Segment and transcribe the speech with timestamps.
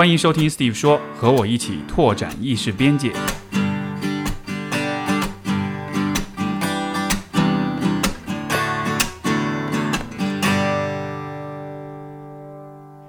[0.00, 3.12] 欢迎收听 Steve 说，和我一起拓展意识边界。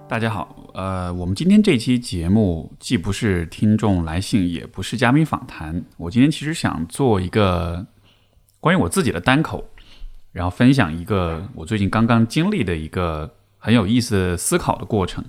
[0.06, 5.82] 大家好，呃，我们今天这期节目既不是听众来信，也不是嘉宾访谈。
[5.96, 7.88] 我今天其实想做一个
[8.60, 9.64] 关于我自己的单口，
[10.34, 15.24] 然后分享一个我最近刚刚经历的一个很有意思思考的过程。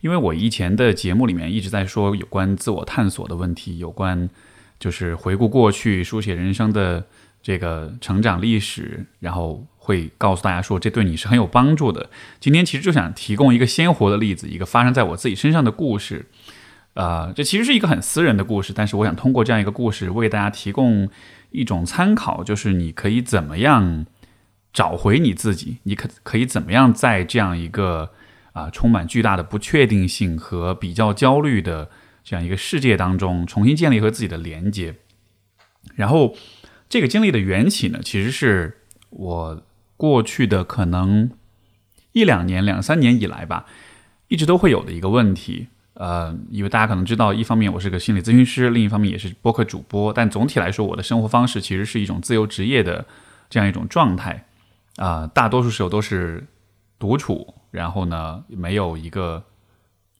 [0.00, 4.30] 因为我以前的节目里面一直在说有关自我探索的问题，有关
[4.78, 7.04] 就是回顾过去、书写人生的
[7.42, 12.10] 这个成长历史，然后会告诉大家说这对你是很有帮助的。
[12.38, 16.26] 今天其实就想提供一个鲜活的例子，一个发生在我自己身上的故事。
[16.94, 21.08] 呃，这其实是一个很私人的故事，但是我想通过这样一个故事，为大家提供
[21.50, 24.06] 一种参考，就是你可以怎么样
[24.72, 28.12] 找回你自己，你可可以怎么样在这样一个。
[28.58, 31.88] 啊，充满巨大的不确定性和比较焦虑的
[32.24, 34.96] 这样一个世界当中，重新建立和自己的连接。
[35.94, 36.34] 然后，
[36.88, 38.78] 这个经历的缘起呢，其实是
[39.10, 39.62] 我
[39.96, 41.30] 过去的可能
[42.10, 43.66] 一两年、两三年以来吧，
[44.26, 45.68] 一直都会有的一个问题。
[45.94, 53.06] 呃，因为大家可能知道，一方面我是个心理咨询师，另一方面也是播客主播，但总体来说，我的生活方式其实是一种自由职业的
[53.48, 54.46] 这样一种状态。
[54.96, 56.44] 啊，大多数时候都是
[56.98, 57.54] 独处。
[57.70, 59.44] 然后呢，没有一个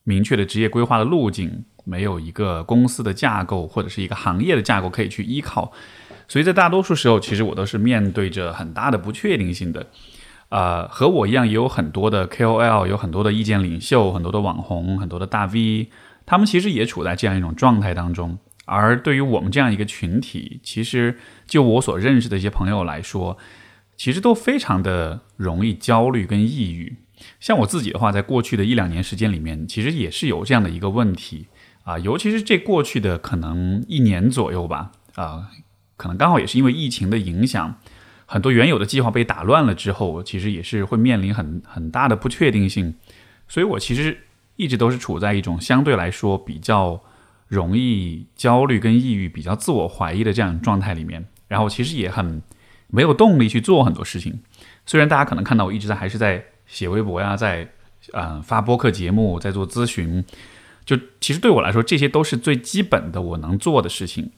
[0.05, 5.73] 明确的职业规划的路径，没有一个公司的架构或者是一个行业的架构可以去依靠，
[6.27, 9.87] 所以在大多数时候，其实我都是面对着很大的不确定性的。
[10.51, 15.91] 呃，和我一样，也有很多的 KOL，有很多的意见领袖，很多的网红，很多的大 V，
[16.25, 18.39] 他们其实也处在这样一种状态当中。
[18.65, 23.37] 而对于我们这样一个群体，其实就我所认识的一些朋友来说，
[23.97, 26.97] 其实都非常的容易焦虑跟抑郁。
[27.41, 31.47] 像我自己的话，在过去的一两年时间里面，其实也是有这样的一个问题
[31.85, 35.51] 啊，尤其是这过去的可能一年左右吧，啊，
[35.97, 37.79] 可能刚好也是因为疫情的影响，
[38.27, 42.95] 很多原有的计划被打乱了之后，其实也是会面临很很大的不确定性，
[43.47, 44.19] 所以我其实
[44.57, 47.01] 一直都是处在一种相对来说比较
[47.47, 52.43] 容易焦虑跟抑郁、比较自我怀疑的这样状态里面，然后其实也很
[52.89, 54.41] 没有动力去做很多事情，
[54.85, 56.45] 虽然大家可能看到我一直在还是在。
[56.69, 57.69] 写微博呀，在
[58.13, 60.25] 嗯发播客节目，在做咨询，
[60.85, 64.31] 就其实对我来说，这些都是最基本的我能做的事情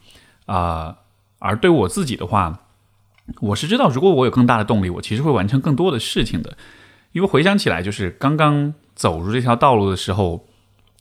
[0.47, 0.97] 啊。
[1.41, 2.67] 而对我自己的话，
[3.41, 6.57] 我是知道，如果我有更大的动力，我其实会完成更多的事情的。
[7.13, 10.47] 因为回想起来，就是刚刚走入这条道路的时候，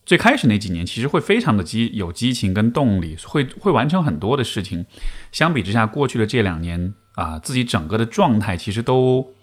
[0.05, 4.85] 最开始那几年，其实会非常的激有激情跟动力，会会完成很多的事情。
[5.31, 9.33] 相比之下，过去的这两年啊，自己整个的状态其实都。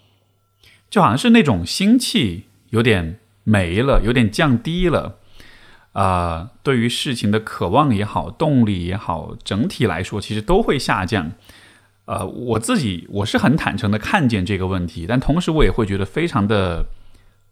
[0.88, 5.18] 就好像是那种心气有点没了，有点降低了，
[5.92, 11.32] 啊，对于事情的渴望也好，动力也好，整体来说其实都会下降。
[12.06, 16.86] 呃，我自己我是很坦诚的看见这个问题，但同时我也会觉得非常的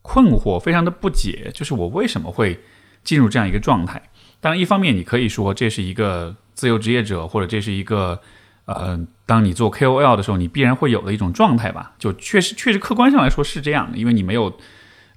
[0.02, 2.60] 困惑，非常的不解，就是我为什么会
[3.02, 4.10] 进入这样一个状态？
[4.40, 8.20] 当然，一方面你可以说这是一个自由职业者，或者这是一个。
[8.66, 14.58] 呃，当你做 KOL 的时候，你必然会有的一种状态吧，就确实确实客观上来说是这样的，因为你没有，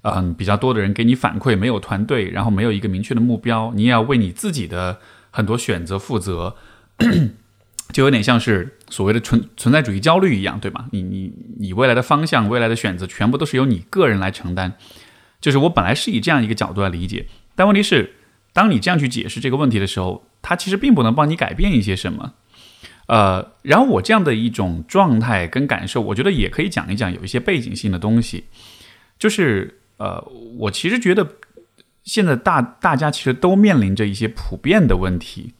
[0.02, 4.98] 嗯，比较多的人给你反馈，没有团队，然后没有一个明确的目标，你也要为你自己的
[5.30, 6.56] 很多选择负责，
[7.92, 10.86] 就有点像是所谓的存存在主义焦虑一样，对吧？
[10.92, 14.74] 你你你未来的方向、未来的选择，全部都是由你个人来承担。
[15.40, 18.14] 就是我本来是以这样一个角度来理解，但问题是，
[18.52, 22.34] 当你这样去解释这个问题的时候，它其实并不能帮你改变一些什么。
[23.08, 28.44] 呃，然后我这样的一种状态跟感受，我觉得也可以讲一讲，有一些背景性的东西，
[29.18, 30.22] 就是呃，
[30.58, 31.26] 我其实觉得
[32.04, 35.54] 现在大大家其实都面临着一些普遍的问题，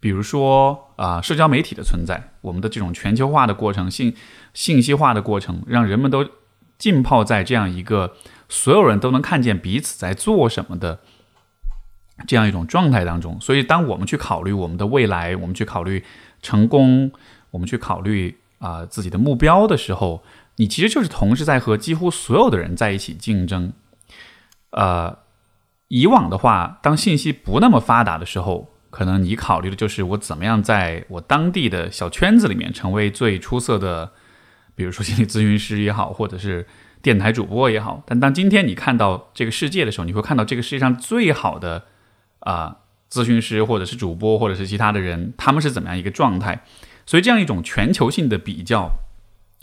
[0.00, 4.14] 比如说啊，社交媒体的存在，我们的这种全球化的过程、信
[4.52, 6.28] 信息化的过程，让人们都
[6.76, 8.16] 浸泡在这样一个
[8.50, 11.00] 所有人都能看见彼此在做什么的
[12.26, 16.04] 这样一种状态当中，所以当我们去考虑我们的未来，我们去考虑。
[16.42, 17.12] 成功，
[17.52, 20.22] 我们去考虑啊自己的目标的时候，
[20.56, 23.72] 你其实就是同时在和几乎所有的人在一起竞争。
[24.72, 25.18] 呃，
[25.88, 34.12] 以往的话，当信息不那么发达的时候，可能你考虑的就是我怎么样在我当地的小圈子里面成为最出色的，
[34.74, 36.66] 比如说心理咨询师也好，或者是
[37.00, 38.02] 电台主播也好。
[38.06, 41.84] 但当今天你看到这个世界的时候，你会看到这个世界上最好的
[42.40, 42.78] 啊。
[43.12, 46.64] 咨询师或者是主播或者是其他的人，他们是怎么样一个状态？
[47.04, 48.90] 所以这样一种全球性的比较，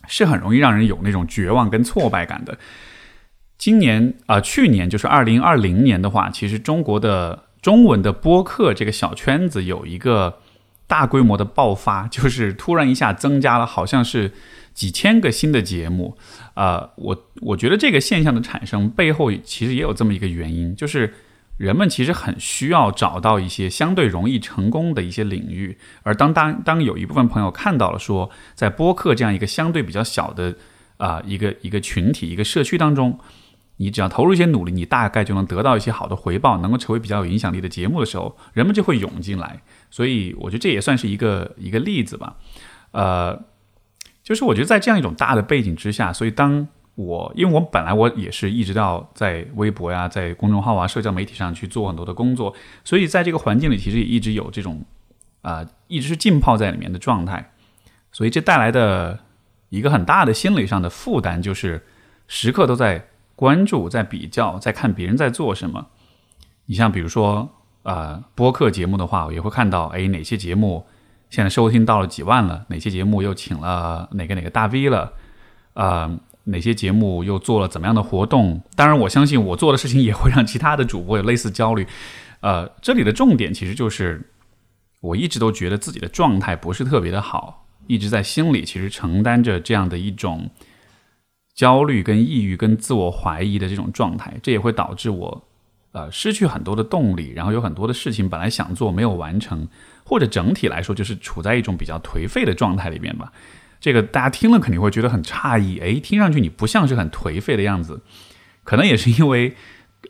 [0.08, 2.60] 是很容易让人有那种绝望跟挫败感的。
[3.58, 10.38] 今年啊，去年就是二零二零年的话，其实中国的中文的播客这个小圈子有一个
[10.86, 14.32] 大规模的爆发，就是突然一下增加了，好像是
[14.74, 16.16] 几千个新的节目。
[16.54, 21.14] 啊，我我觉得这个现象的产生背后其实也有这么一个原因，就是
[21.60, 30.56] 人们其实很需要找到一些相对容易成功的一些领域，而当当当有一部分朋友看到了说，在播客这样一个相对比较小的
[30.96, 33.20] 啊一个一个群体一个社区当中。
[33.82, 39.62] 你只要投入一些努力，你大概就能得到一些好的回报，能够成为比较有影响力的节目的时候，人们就会涌进来。
[39.90, 42.36] 所以我觉得这也算是一个一个例子吧。
[42.92, 43.42] 呃，
[44.22, 46.68] 就是我觉得在这样一种大的背景之下，所以当
[47.00, 52.54] 我因为我本来我也是一直到在微博呀、在公众号啊、社交媒体上去做很多的工作，
[52.84, 54.84] 所以在这个环境里，其实也一直有这种
[55.42, 57.52] 啊，一直是浸泡在里面的状态。
[58.12, 59.20] 所以这带来的
[59.70, 61.86] 一个很大的心理上的负担，就是
[62.28, 63.06] 时刻都在。
[63.40, 65.88] 关注在比较，在看别人在做什么。
[66.66, 67.48] 你像比如说，
[67.84, 70.86] 呃，播客节目的话，我也会看到，哎，哪些节目
[71.30, 72.66] 现在收听到了几万了？
[72.68, 75.14] 哪些节目又请了哪个哪个大 V 了？
[75.74, 78.62] 啊，哪些节目又做了怎么样的活动？
[78.76, 81.88] 当然，我相信我做的事情也会让其他的主播有类似焦虑。
[82.42, 84.30] 呃，这里的重点其实就是，
[85.02, 90.50] 我一直都觉得自己的状态不是特别的好，一直在心里其实承担着这样的一种。
[91.56, 95.46] 焦虑、跟抑郁、跟自我怀疑的这种状态，这也会导致我，
[95.92, 99.68] 呃，失去很多的动力，然后有很多的事情本来想做没有完成，
[100.06, 103.34] 或者整体来说就是处在一种比较颓废的状态里面吧。
[103.80, 108.02] 这个大家听了肯定会觉得很诧异，诶，听上去你不像是很颓废的样子，
[108.64, 109.56] 可能也是因为，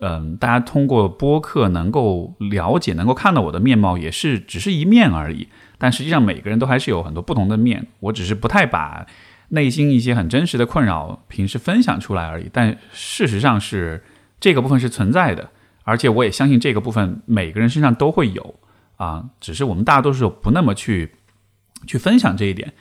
[0.02, 5.48] 嗯，大家通过播客能够了解、能够看到我的面貌，也是只是一面而已。
[5.78, 9.06] 但实际上每个人都还是有很多不同的面，我只是不太把。
[9.52, 12.48] 内心一些很真实的困扰，平时分享出来而已。
[12.54, 14.04] 但事实上是
[14.40, 15.50] 这个部分是存在的，
[15.84, 18.60] 而且我也相信这个部分每个人身上都会有
[18.98, 21.16] 啊，只是我们大多数不那么去
[21.88, 22.72] 去分享这一点。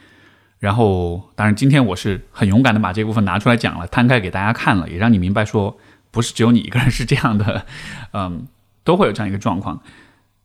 [0.59, 5.79] 然后，当然今天我是很勇敢的把这部分拿出来讲了，摊开给大家看了，也让你明白说
[6.11, 7.65] 不是只有你一个人是这样的，
[8.13, 8.47] 嗯，
[8.85, 9.81] 都会有这样一个状况。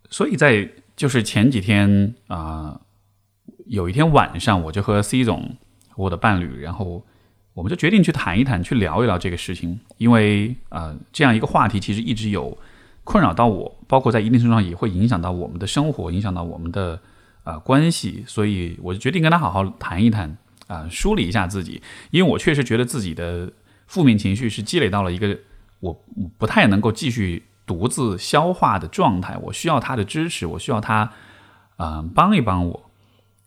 [0.09, 2.79] 所以在就是前几天啊，
[3.65, 5.57] 有一天晚上，我就和 C 总。
[5.95, 7.05] 我的伴侣，然后
[7.53, 12.57] 我们就决定去谈一谈，去聊一聊这个事情，因为啊，这样一个话题其实一直有
[13.03, 16.99] 困扰到我，包括在一定程度上也会影响到我们的生活，影响到我们的
[17.43, 20.37] 啊关系，所以我就决定跟他好好谈一谈
[20.67, 21.81] 啊，梳理一下自己，
[22.11, 23.51] 因为我确实觉得自己的
[23.87, 25.37] 负面情绪是积累到了一个
[25.79, 26.03] 我
[26.37, 31.11] 不太能够继续独自消化的状态，我需要他的支持，我需要他
[31.77, 32.89] 啊帮一帮我。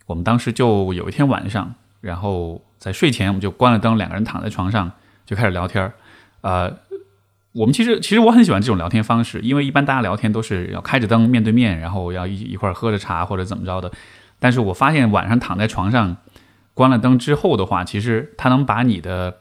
[0.06, 1.74] 我们当时就有一天晚上。
[2.02, 4.92] 然后在睡前，我们就关了灯，两个人躺在床上
[5.24, 5.92] 就开始聊天儿。
[6.42, 6.78] 呃，
[7.56, 13.90] 我们其实其实我很喜欢这种聊天方式，因为一般大家聊天都是要开着灯面对面，然后要一一块儿喝着茶或者怎么着的。
[14.38, 16.18] 但是我发现晚上躺在床上
[16.74, 19.38] 关了灯之后的话，其实它能把你的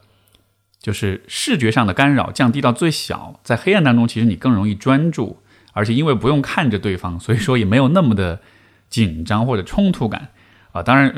[0.80, 5.42] 就是视觉上的干扰降低到最小，在黑暗当中，其实你更容易专注，
[5.74, 8.40] 而且因为不用看着对方，所以说也没有那么的
[8.88, 10.30] 紧张或者冲突感。
[10.76, 11.14] 啊，当然，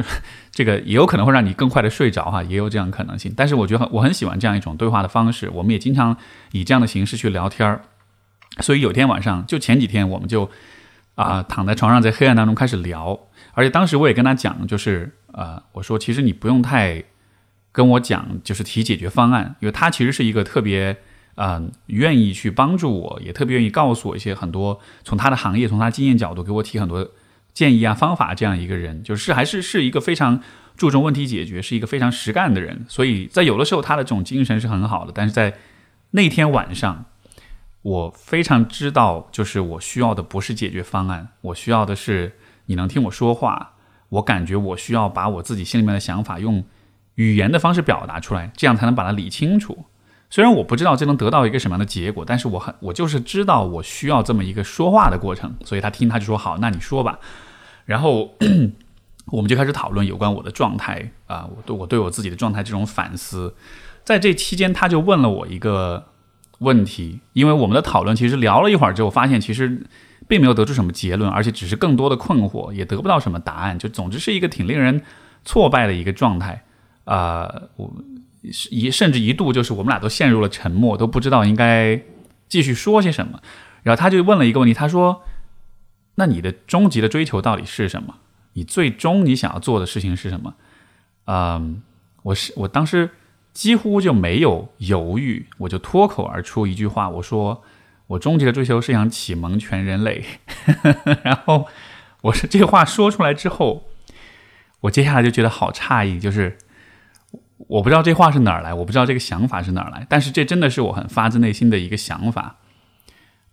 [0.53, 3.35] 这个也有可能会让你更快的睡着哈，也有这样可能性。
[3.37, 6.17] 但是我觉得我很喜欢这样一种对话的方式，我们也经常
[6.53, 7.83] 以这样的形式去聊天儿。
[8.61, 10.49] 所以有天晚上，就前几天，我们就
[11.17, 13.19] 啊躺在床上，在黑暗当中开始聊。
[13.53, 17.03] 而且当时我也跟他讲，就是呃，我说其实你不用太
[17.73, 20.97] 跟我讲，就是提解决方案，因为他其实是一个特别
[21.35, 27.09] 嗯愿意去帮助我，也特别愿意告诉我一些很多从他的行业、从他经验角度给我提很多。
[27.59, 30.41] 建议啊，方法这样一个人，就是还是是一个非常
[30.77, 32.87] 注重问题解决，是一个非常实干的人。
[32.89, 35.11] 所以在有的时候，他的这种精神是很好的。
[35.13, 35.59] 但是在
[36.13, 37.07] 那天晚上，
[37.83, 42.37] 我非常知道，就是我需要的不是解决方案，我需要的是
[42.67, 43.73] 你能听我说话。
[44.11, 46.65] 我感觉我需要把我自己心里面的想法用
[47.17, 49.85] 语言的方式表达出来，这样才能把它理清楚。
[50.31, 55.53] 虽然我不知道这能得到一个什么样的结果，但是我很我就是知道我需要这么一个说话的过程。
[55.65, 57.19] 所以他听他就说好，那你说吧。
[57.89, 58.37] 然后
[59.33, 63.55] 我们就开始讨论有关我的状态啊，我对我对我自己的状态这种反思。
[64.05, 66.09] 在这期间，他就问了我一个
[66.59, 69.87] 问题，因为我们的讨论其实聊了一会儿之后，发现其实
[70.29, 73.79] 并没有得出什么结论，而且只是更多的困惑，也得不到什么答案。
[73.79, 75.01] 就总之是一个挺令人
[75.47, 76.65] 挫败的一个状态
[77.05, 77.51] 啊。
[77.77, 77.91] 我
[78.71, 81.99] 一甚至一度就是我们俩都陷入了沉默，都不知道应该
[82.51, 83.41] 继续说些什么。
[83.83, 85.23] 然后他就问了一个问题，他说。
[86.19, 88.17] 那你的终极的追求到底是什么？
[88.55, 90.55] 你最终你想要做的事情是什么？
[91.27, 91.81] 嗯，
[92.25, 93.11] 我是我当时
[93.53, 97.63] 几乎就没有犹豫，我就脱口而出一句话，我说
[98.09, 100.25] 我终极的追求是想启蒙全人类。
[101.23, 101.69] 然后
[102.23, 103.85] 我是这话说出来之后，
[104.81, 106.59] 我接下来就觉得好诧异，就是
[107.69, 112.57] 我不知道这话是哪儿来，我不知道这个想法是哪儿来，但是这真的是我很发自内心的一个想法。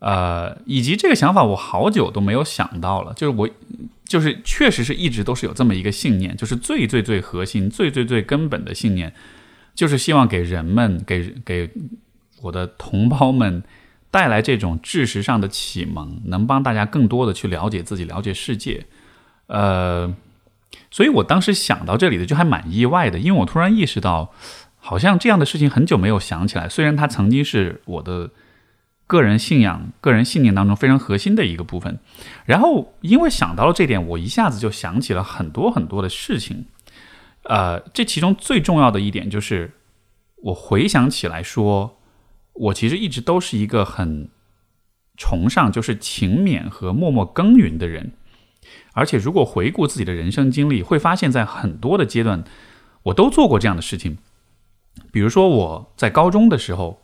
[0.06, 3.50] 呃，以及这个想法我好久都没有想到了，就是我
[4.06, 9.12] 就是确实是一直都是有这么一个信念，就是最最最核心、最最最根本的信念，
[9.74, 11.72] 就是希望给人们、给给
[12.42, 13.64] 我的同胞们
[14.12, 18.86] 带来这种知识上的启蒙，能帮大家更多的去了解自己、了解世界。
[19.48, 20.14] 呃，
[20.92, 24.32] 所以我当时想到这里的就还蛮意外的，因为我突然意识到，
[24.78, 28.30] 好像这样的事情很久没有想起来，虽然它曾经是我的。
[29.08, 32.00] 个人信仰、个人信念当中非常核心的一个部分，
[32.46, 36.66] 然后因为想到了这点，我一下子就想起了很多很多的事情。
[37.44, 39.74] 呃，这其中最重要的一点就是，
[40.38, 42.00] 我回想起来说，
[42.54, 44.30] 我其实一直都是一个很
[45.16, 48.14] 崇尚就是勤勉和默默耕耘的人，
[48.94, 52.44] 而且如果回顾自己的人生经历，会发现在很多的阶段，
[53.04, 54.18] 我都做过这样的事情。
[55.12, 57.04] 比如说我在高中的时候。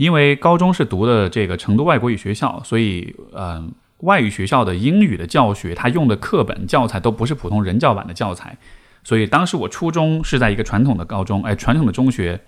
[0.00, 8.56] 因为高中是读的这个成都外国语学校，所以，嗯，外语学校的英语的教学，他用的课本教材都不是普通人教版的教材，
[9.04, 12.40] 所以当时我初中是在一个传统的高中，哎，传统的中学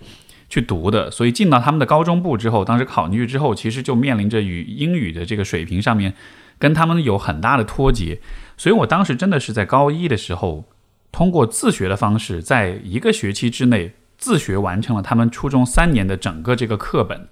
[0.49, 6.15] 去读的，所以进到他们的高中部之后，当时考进去之后，其实就面临着与英语的这个水平上面
[6.57, 8.19] 跟他们有很大的脱节，
[8.57, 10.65] 所以我当时真的是在高一的时候，
[11.11, 17.27] 通过自学的方式，在一个学期之内自学完成了他们初中三年的整个这个课本。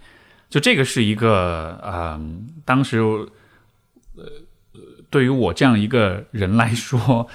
[0.51, 3.00] 就这个是一个，嗯，当时，
[4.17, 4.25] 呃，
[5.10, 7.29] 对于我这样一个人来说，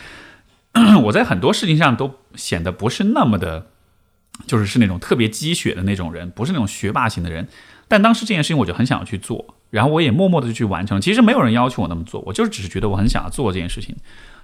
[1.04, 3.68] 我在很多事情上都显得不是那么的，
[4.46, 7.48] 就是是那种特别积雪的那种人，不是那种学霸型的人。
[7.88, 11.00] 但当时这件事情我就很想要去做，然后我也默默的就去完成。
[11.00, 13.94] 其实没有人要求我那么做，我就是只是觉得我很想要做这件事情，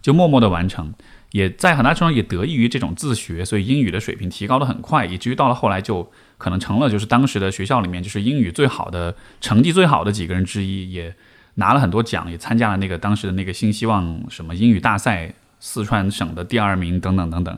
[0.00, 0.92] 就默默的完成。
[1.30, 6.10] 也在很大程度上也得益于这种自学，所以英语的水平提高的很快，以至于到了后来就。
[6.38, 11.14] 可能成了就是当时的学校里面就是英语最好的成绩最好的几个人之一，也
[11.54, 17.56] 拿了很多奖，也参加了那个当时的那个新希望什么英语大赛，四川省的第二名等等等等，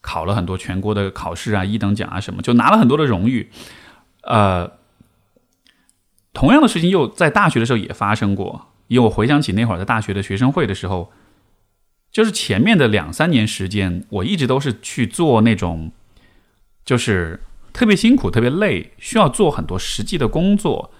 [0.00, 3.48] 考了很多全国的考试啊，一等奖啊什么，就拿了很多的荣誉。
[4.22, 4.68] 呃，
[6.38, 11.10] 同样的事情又在大学的时候也发生过，因为我回想起那会儿在大学的学生会的时候，
[12.12, 15.90] 就是前面的两三年时间，我一直都是去做那种，
[16.84, 17.40] 就是。
[17.70, 20.90] 特别辛苦，特别累，需要做很多实际的工作，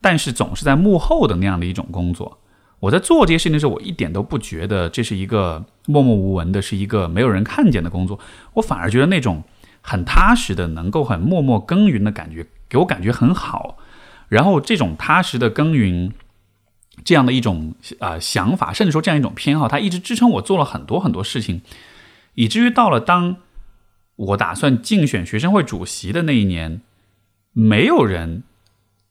[0.00, 2.38] 但是总是在幕后的那样的一种工作。
[2.78, 8.20] 我在做这些事情的时候，我一点都不觉得这是一个默默无闻的，是一个没有人看见的工作。
[8.52, 9.42] 我反而觉得那种
[9.80, 13.78] 很踏实的，能够很默默耕耘的感觉，给我感觉很好。
[14.30, 16.10] 然后这种踏实的耕耘，
[17.04, 21.60] 这样的一种呃想法，甚至说这样一种偏好，它一直支撑我做了很多很多事情，
[22.34, 23.36] 以至于到了当。
[24.20, 26.82] 我打算竞选学生会主席的那一年，
[27.54, 28.42] 没有人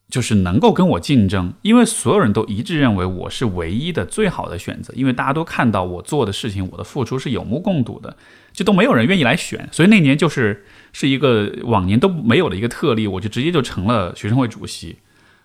[0.07, 8.15] 就是能够跟我竞争，因为所有人都一致认为我是唯一的最好的选择，因为大家都看到我做的事情，我的付出是有目共睹的，
[8.53, 14.97] 就都没有人愿意来选，所以那年就是是一个往年都没有的一个特例，我就直接就成了学生会主席。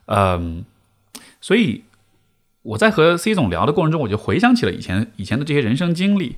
[0.07, 0.65] 嗯，
[1.41, 1.85] 所以
[2.63, 6.37] 我在和 C 总聊的过程中，我就回想起了以前以前的这些人生经历。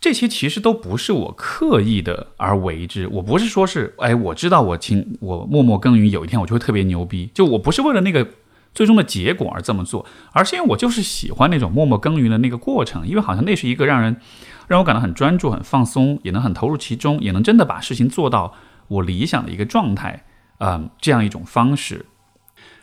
[0.00, 8.28] 这些其实都不是我刻意的而为之，我不是说是，哎，我知道我勤我默默耕耘，有一天我就会特别牛逼，就我不是为了那个
[8.74, 14.20] 最终的结果而这么做，而是因为我就是喜欢那种默默耕耘的那个过程，因为好像那是一个让人
[14.68, 18.52] 让我感到很专注、很放松，也能很投入其中，也能真的把事情做到
[18.88, 20.26] 我理想的一个状态，
[20.58, 22.06] 嗯，这样一种方式。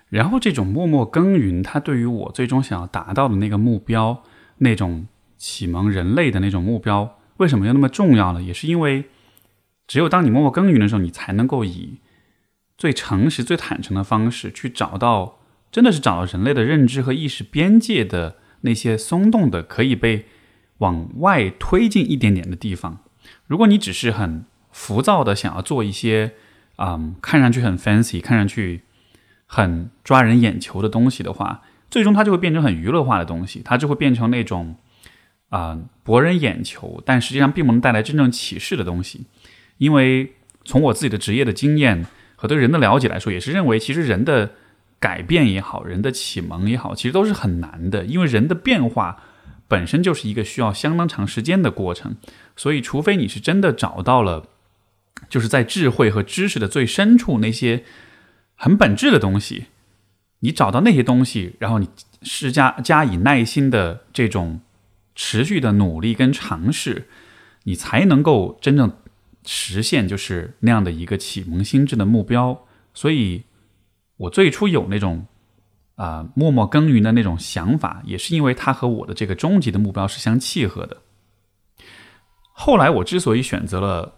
[0.10, 4.24] 然后这种默默耕耘，它对于我最终想要达到的那个目标，
[4.58, 5.08] 那种。
[5.44, 8.44] 启蒙人类的那种目标为什么又那么重要呢？
[8.44, 9.06] 也是因为，
[9.88, 11.98] 只有当你默默耕耘的时候，你才能够以
[12.78, 15.40] 最诚实、最坦诚的方式去找到，
[15.72, 20.28] 真的是找到人类的认知和意识边界的那些松动的、可以被
[20.78, 23.00] 往外推进一点点的地方。
[23.48, 26.36] 如果你只是很浮躁的想要做一些，
[26.82, 28.82] 嗯，看上去很 fancy、看上去
[29.46, 34.76] 很抓人眼球的东西的话，最终它就会变成很娱乐化的东西，它就会变成那种。
[35.52, 39.26] 啊，博人眼球，但实际上并不能带来真正启示的东西。
[39.80, 40.32] 因为
[40.64, 42.06] 从我自己的职业的经验
[42.38, 44.52] 和对人的了解来说，也是认为，其实人的
[44.98, 48.06] 改变也好，人的启蒙也好，其实都是很难的。
[48.06, 49.22] 因为人的变化
[49.68, 52.16] 本身就是一个需要相当长时间的过程。
[52.56, 54.46] 所以，除非你是真的找到了
[55.30, 57.84] 就是在智慧和知识的最深处那些
[58.56, 59.66] 很本质的东西，
[60.40, 61.90] 你找到那些东西，然后你
[62.22, 64.62] 施加加以耐心的这种
[65.16, 67.08] 持续的努力跟尝试，
[67.64, 68.92] 你才能够真正
[69.46, 72.66] 实现就是那样的一个启蒙心智的目标。
[72.94, 73.44] 所以，
[74.18, 75.26] 我最初有那种
[75.96, 80.98] 啊默默耕耘的那种想法，也是因为它和我的这个终极的目标是相契合的。
[82.54, 84.14] 后来我之所以选择了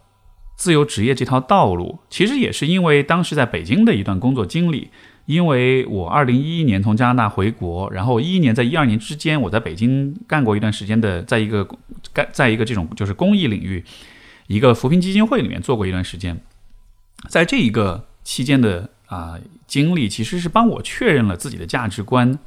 [0.56, 4.90] 自由职业这条道路，其实也是因为当时在北京的一段工作经历。
[5.26, 11.66] 因为我二零一一年从加拿大回国，然后一一年在一二年之间，我在北京干过一段时间的，在一个
[12.12, 13.82] 干在一个这种就是公益领域，
[14.48, 16.38] 一个扶贫基金会里面做过一段时间。
[17.30, 22.38] 在这一个期间的啊经历，其实是帮我确认了自己的价值观。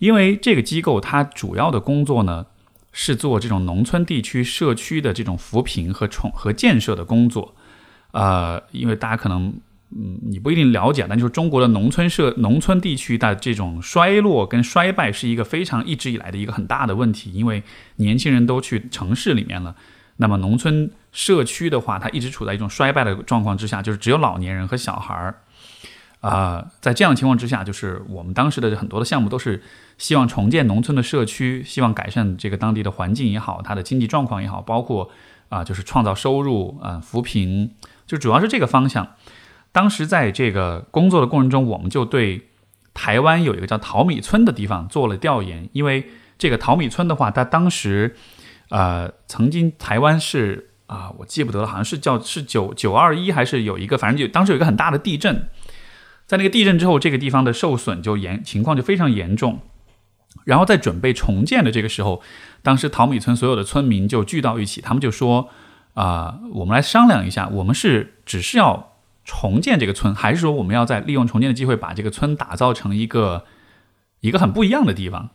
[0.00, 2.46] 因为这个机构它主要的工作呢。
[2.92, 7.54] 是做这种农村地区社区的这种扶贫和重和建设的工作，
[8.12, 9.54] 呃，因为大家可能
[9.90, 17.62] 嗯你不一定了解，但就是中国的农村社农村地区的这种衰落跟衰败是一个非常一直以来的一个很大的问题，因为
[17.96, 19.76] 年轻人都去城市里面了，
[20.16, 25.42] 那么农村社区的话，它一直处在一种衰败的状况之下，就是只有老年人和小孩儿。
[26.20, 29.62] 啊，在这样的情况之下，就是我们当时的很多的项目都是
[29.96, 35.10] 希望重建农村的社区，希望改善这个当地的环境也好，它的经济状况也好，包括
[35.48, 37.74] 啊，就是创造收入啊，扶贫，
[38.06, 39.14] 就主要是这个方向。
[39.72, 42.48] 当时在这个工作的过程中，我们就对
[42.92, 48.14] 台湾有一个叫淘米村的地方做了调研，因为这个淘米村的话，它当时
[48.68, 55.48] 呃，曾经台湾是啊，我记不得了，好像是叫是九九二一还是有一个，反正就当时有一个很大的地震。
[56.30, 59.58] 在那个地震之后，这个地方的受损就严情况就非常严重。
[60.44, 62.22] 然后在准备重建的这个时候，
[62.62, 65.48] 当时淘米村所有的村民就聚到一起，他们就说
[65.94, 68.92] ：“啊，我们来商量一下，我们是只是要
[69.24, 73.44] 重建这个村，还是说我们要在利用重建的机会把这个村打造成一个
[74.20, 75.30] 一个很不一样的地方？”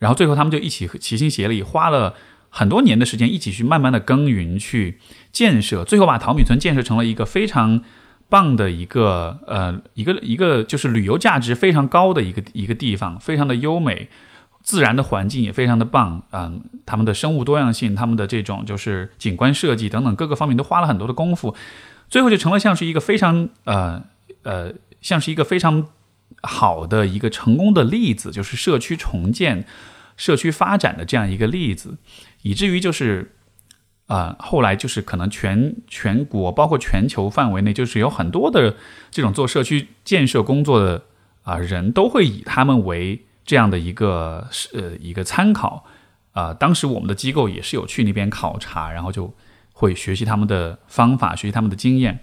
[0.00, 2.16] 然后最后他们就一起齐心协力，花了
[2.48, 4.98] 很多年的时间，一起去慢慢的耕耘去
[5.30, 7.84] 建设，最后把淘米村建设成了一个非常。
[8.30, 14.08] 棒的一个呃一个一个就是旅游价值非常高的一个一个地方，非常的优美，
[14.62, 21.54] 自然的环境也非常的棒，嗯，他们的生物多样性，他们的这种就是景观设计等等各个方面都花了很多的功夫，
[22.08, 24.02] 最后就成了像是一个非常呃
[24.44, 25.88] 呃像是一个非常
[26.42, 29.66] 好的一个成功的例子，就是社区重建、
[30.16, 31.98] 社区发展的这样一个例子，
[32.42, 33.32] 以至于就是。
[34.10, 38.74] 啊，后来就是可能全全国，包括全球范围内，就是有很多的
[39.08, 41.00] 这种做社区建设工作的
[41.44, 45.84] 啊人，都会以他们为这样的一个呃一个参考
[46.32, 46.52] 啊。
[46.52, 49.32] 当时我们的机构也是有去那边考察，然后就
[49.72, 52.18] 会学习他们的方法，学习他们的经验。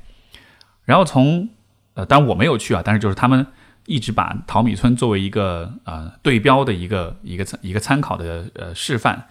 [0.84, 1.48] 然后从
[1.94, 3.48] 呃，当然我没有去啊，但是就是他们
[3.86, 9.26] 一直把淘米村作为一个呃对标的一个一个一个参考的呃示范。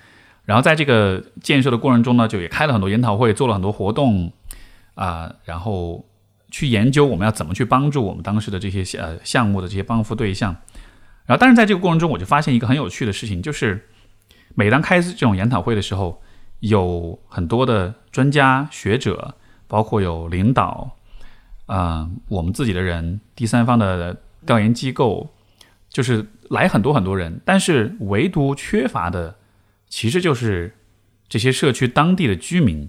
[0.46, 4.32] 然后在这个建设的过程中呢，就也开了很多研讨会，做了很多活动，
[4.94, 6.06] 啊，然后
[6.52, 10.54] 去研究我们要怎么去帮助我们当时的这些呃项目的这些帮扶对象。
[11.24, 13.88] 然后，但是在这个过程中，我就发现一个很有趣的事情，就是
[14.54, 16.22] 每当开这种研讨会的时候，
[16.60, 19.34] 有很多的专家学者，
[19.66, 20.96] 包括有领导，
[21.66, 25.28] 啊，我们自己的人，第三方的调研机构，
[25.88, 29.34] 就是来很多很多人，但是唯独缺乏的。
[29.88, 30.76] 其实就是
[31.28, 32.88] 这些社区当地的居民，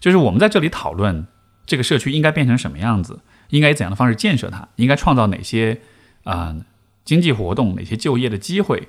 [0.00, 1.26] 就是我们在这里讨论
[1.64, 5.80] 这个社区应该变成什么样子，应该以怎样的方式建设它，应该创造哪些
[6.24, 6.56] 啊
[7.04, 8.88] 经济活动、哪些就业的机会。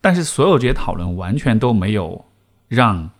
[0.00, 2.24] 但是所有这些讨论完全都没有
[2.68, 3.10] 让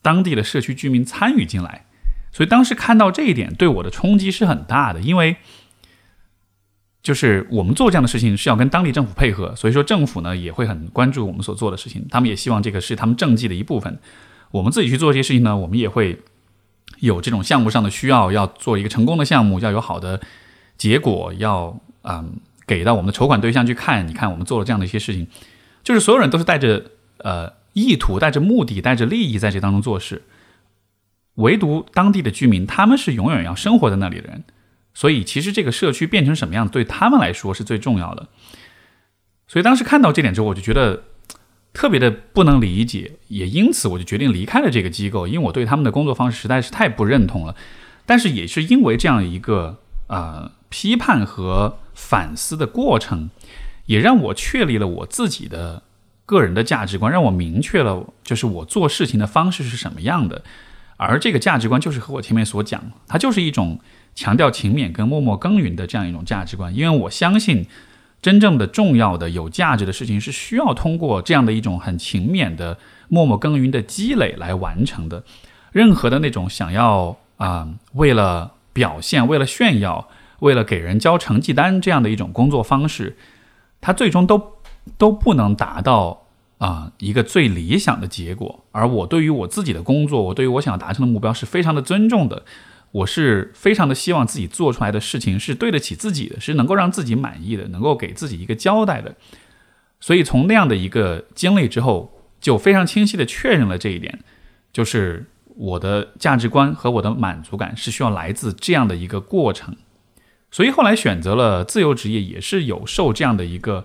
[0.00, 1.86] 当地的社区居民参与进来，
[2.30, 5.36] 所以当时看到这一点对我的冲击是很大的，因为。
[7.02, 13.98] 就是我们做这样的事情是要跟当地政府配合，所以说政府呢也会很关注我们所做的事情，他们也希望这个是他们政绩的一部分。
[14.52, 16.20] 我们自己去做这些事情呢，我们也会
[17.00, 20.20] 有这种项目上的需要，要做一个成功的项目，要有好的
[20.78, 22.34] 结果，要嗯
[22.66, 24.06] 给到我们的筹款对象去看。
[24.06, 25.26] 你看我们做了这样的一些事情，
[25.82, 26.84] 就是所有人都是带着
[27.18, 30.22] 呃意图、带着目的、带着利益在这当中做事，
[31.34, 34.44] 唯独当地的居民，他们是永远要生活在那里的人。
[34.94, 38.28] 所以，其实这个社区变成什么样，对他们来说是最重要的。
[39.48, 41.04] 所以当时看到这点之后，我就觉得
[41.72, 47.56] 特别的不能理解，也因此我就决定离开了这个机构，因为我对他们的工作方式实在是太不认同了。
[48.04, 49.78] 但是也是因为这样一个
[50.08, 53.30] 呃批判和反思的过程，
[53.86, 55.82] 也让我确立了我自己的
[56.26, 60.42] 个人的价值观，让我明确了就是我做事情的方式是什么样的。
[60.96, 63.80] 而这个价值观就是和我前面所讲，它就是一种
[64.14, 66.74] 强调勤勉跟默默耕耘的这样一种价值观。
[66.74, 67.66] 因为我相信，
[68.20, 75.24] 真正的重要的有价值的事情是需要通过这样的一种很勤勉的默默耕耘的积累来完成的。
[75.72, 80.08] 任何的那种想要啊，为了表现、为了炫耀、
[80.40, 83.16] 为了给人交成绩单这样的一种工作方式，
[83.80, 84.58] 它最终都
[84.98, 86.20] 都不能达到。
[86.58, 88.64] 啊，一个最理想的结果。
[88.70, 92.44] 而我对于我自己的工作，我对于我想要达成的目标是非常的尊重的。
[92.92, 99.14] 我是非常的希望自己做出来的事情是对得起自己的，是能够让自己满意的，能够给自己一个交代的。
[100.00, 104.20] 所以从那样的一个经历之后，就非常清晰的确认了这一点，
[104.72, 105.26] 就是
[105.56, 109.76] 我的价值观和我的满足感是需要来自这样的一个过程。
[110.50, 113.84] 所以后来选择了自由职业，也是有受这样的一个。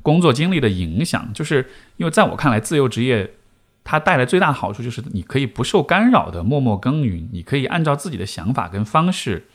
[0.00, 1.66] 工作经历的影响，就是
[1.96, 3.34] 因为在我看来，自由职业
[3.90, 9.46] 它带来最大好处就是你可以不受干扰的默默耕耘，你可以按照自己的想法跟方式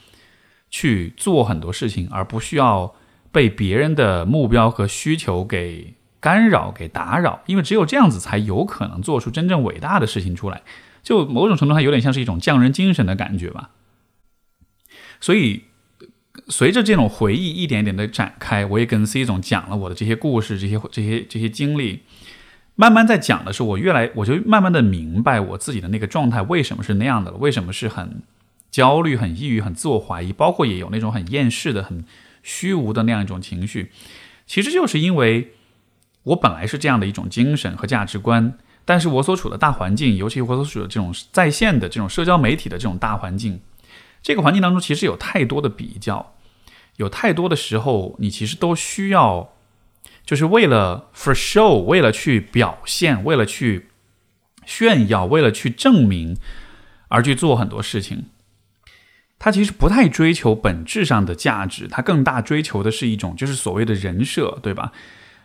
[0.72, 2.96] 去做很多事情，而不需要
[3.32, 7.44] 被别人的目标和需求给干扰、给打扰。
[7.46, 10.64] 因为只有这样子，才有可能做出真正伟大的事情出来。
[11.04, 13.70] 就某种程度上，有点像是一种匠人精神的感觉吧。
[15.22, 15.66] 所以。
[16.48, 22.02] 随着这种回忆一点点的展开，我也跟 C 总讲了我的这些故事、这些、这些、这些经历。
[22.76, 28.24] 慢慢在讲的时候，我越来我就慢慢的明白我自己的那个状态为什么是那样的了，为什么是很
[28.72, 32.04] 焦虑、很抑郁、很自我怀疑，包括也有那种很厌世的、很
[32.42, 33.92] 虚无的那样一种情绪。
[34.48, 35.54] 其实就是因为
[36.24, 43.62] 我本来是这样的一种精神和价值观，但是我所处的大环境，尤其我所处的这种在线的这种社交媒体的这种大环境。
[44.22, 46.34] 这个环境当中，其实有太多的比较，
[46.96, 49.54] 有太多的时候，你其实都需要，
[50.26, 53.88] 就是为了 for show，为了去表现，为了去
[54.66, 56.38] 炫耀，为了去证明
[57.10, 58.26] 而去做很多事情。
[59.38, 64.94] 他其实不太追求本质上的价值，他更大追求的是一种就是所谓的人设，对吧？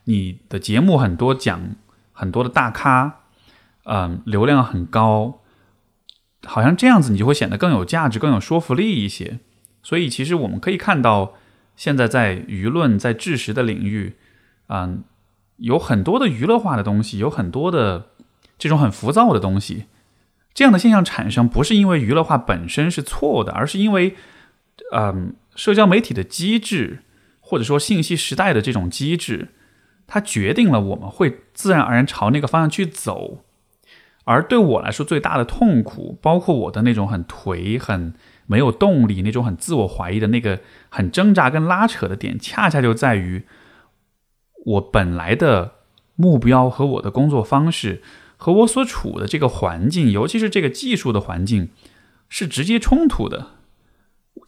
[0.05, 1.75] 你的节目很多讲
[2.13, 3.23] 很多的大咖，
[3.85, 5.43] 嗯，流量很高。
[6.45, 9.41] 好像这样子，你就会显得更有价值、更有说服力一些。
[9.83, 11.35] 所以，其实我们可以看到，
[11.75, 14.15] 现在在舆论、在知识的领域，
[14.69, 15.03] 嗯，
[15.57, 18.07] 有很多的娱乐化的东西，有很多的
[18.59, 19.87] 这种很浮躁的东西。
[20.55, 24.17] 这样的现象产生，不是因为娱乐化本身是错的，而是因为，
[24.93, 27.05] 嗯，社交媒体的机制，
[27.41, 29.49] 或者说信息时代的这种机制，
[30.07, 33.45] 它决定了我们会自然而然朝那个方向去走。
[34.25, 38.13] 而对我来说，最大的痛苦，包括我的那种很颓、很
[38.47, 43.45] 没有动力、那种很自我怀疑的那个很挣扎跟拉扯的点，恰恰就在于
[44.69, 45.73] 我本来的
[46.17, 48.03] 目标和我的工作方式
[48.37, 51.71] 和我所处的这个环境，尤其是这个技术的环境，
[52.29, 53.53] 是直接冲突的。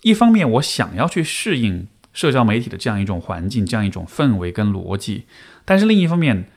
[0.03, 5.25] 一方面，我想要去适应社交媒体的这样一种环境、这样一种氛围跟逻辑，
[5.65, 6.49] 但是另一方面，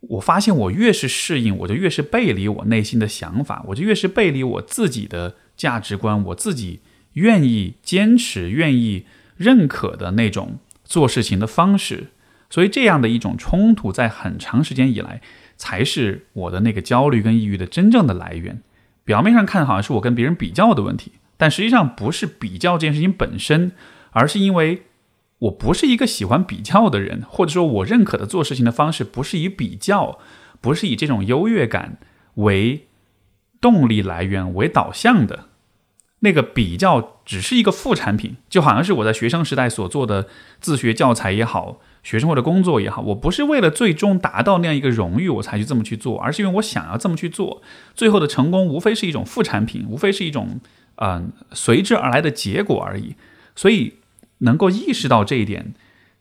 [0.00, 6.80] 我发现，我越是适应，我就越是背离我内心的想法，我就越是背离我自己的价值观，我自己
[7.14, 12.08] 愿意坚持、愿意认可的那种做事情的方式。
[12.54, 15.20] 所以，这样的一种冲突，在很长时间以来，
[15.56, 18.62] 才是我的那个焦虑跟抑郁的真正的来源。
[19.04, 23.72] 表面上看，好像是我跟别人比较的问题，但实际上不是比较这件事情本身，
[24.12, 24.82] 而是因为。
[25.40, 30.18] 我不是一个喜欢比较的人，或者说，我认可的做事情的方式不是以比较，
[30.60, 31.98] 不是以这种优越感
[32.36, 32.86] 为
[33.60, 35.48] 动力来源为导向的。
[36.20, 40.28] 那个比较只是一个副产品，就好像是我在学生时代所做的
[40.60, 47.60] 自学教材也好，学生或者工作也好，我不是为了最终达到那样一个荣誉我才去这么去做，而是因为我想要这么去做。
[47.96, 50.60] 最后的成功无非是一种副产品，无非是一种
[50.98, 53.16] 嗯随之而来的结果而已。
[53.56, 53.94] 所以。
[54.38, 55.72] 能够意识到这一点，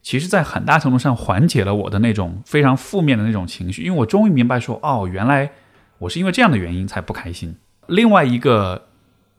[0.02, 5.50] 其实，在很大程度上缓解了我的那种非常负面的那种情绪，因为我终于明白说，哦，原来
[5.98, 7.56] 我是因为这样的原因才不开心。
[7.88, 8.88] 另外一个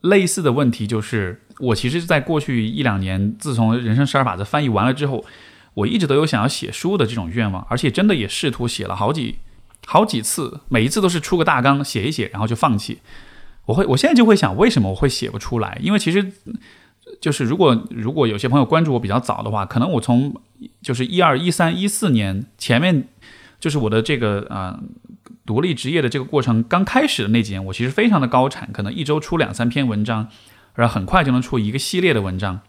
[0.02, 5.24] 类似的问题就是，我其实，在过去一两年，自从《人生十二法则》翻译完了之后，
[5.74, 9.36] 我一直都有想要写书的这种愿望，而且真的也试图写了好几
[9.86, 13.00] 好几次，每一次都是出个大纲写一写，然后就放弃。
[13.66, 15.78] 我会，我现在就会想，为什么我会写不出来？
[15.82, 16.32] 因为其实。
[17.20, 20.40] 就是如果如果有些朋友关注我比较早的话，可能我从
[20.82, 23.08] 就是一二一三一四年前面，
[23.60, 24.80] 就是我的这个啊
[25.44, 30.28] 独立职业的这个过程刚开始的那几年，我其实非常的高产，可能一周出两三篇文章，
[30.74, 32.60] 然后很快就能出一个系列的文章。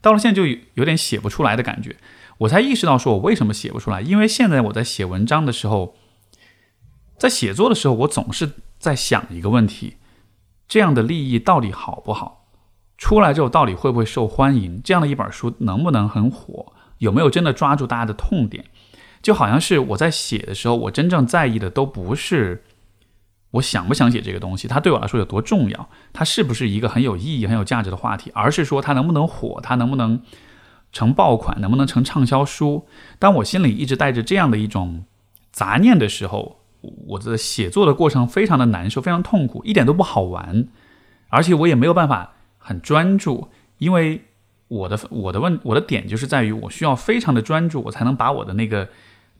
[0.00, 1.96] 到了现在就有点写不出来的感觉，
[2.40, 5.94] 我才意识到说我为什么写不出来，因为现在我在写文章的时候，
[7.18, 9.96] 在写作的时候，我总是在想一个问题。
[10.66, 12.46] 这样的利益到底好不好？
[12.96, 14.80] 出来之后到底会不会受欢迎？
[14.82, 16.72] 这样的一本书能不能很火？
[16.98, 18.64] 有没有真的抓住大家的痛点？
[19.20, 22.64] 就好像是我在写的时候，我真正在意的都不是
[23.50, 30.22] 我想不想写这个东西，它对我来说有多重要，它是不是一个很有意义、很有价值的话题，而是说它能不能火，它能不能
[30.92, 32.86] 成爆款，能不能成畅销书。
[33.18, 35.04] 当我心里一直带着这样的一种
[35.52, 36.60] 杂念的时候，
[37.06, 40.66] 我的写作的过程非常的难受，非常痛苦，一点都不好玩，
[41.28, 43.48] 而且我也没有办法很专注，
[43.78, 44.22] 因为
[44.68, 48.88] 我的我的问我的点就是在于我需要非常的专注，我才能把我的那个。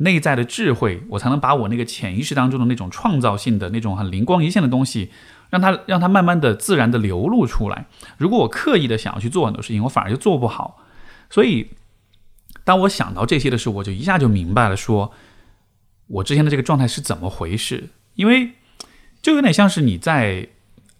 [0.03, 5.11] 内在的智慧，我才能把我那个潜意识当中的那种创造性的那种很灵光一现的东西，
[5.51, 7.85] 让它让它慢慢的自然的流露出来。
[8.17, 10.79] 如果我刻意的想要去做很多事情，我反而就做不好。
[11.31, 11.71] 所以，
[12.64, 15.12] 当我想到这些的时候，我就一下就明白了，说
[16.09, 17.88] 我之前的这个状态是怎么回事。
[18.16, 18.51] 因为
[19.23, 20.49] 就有点像是你在，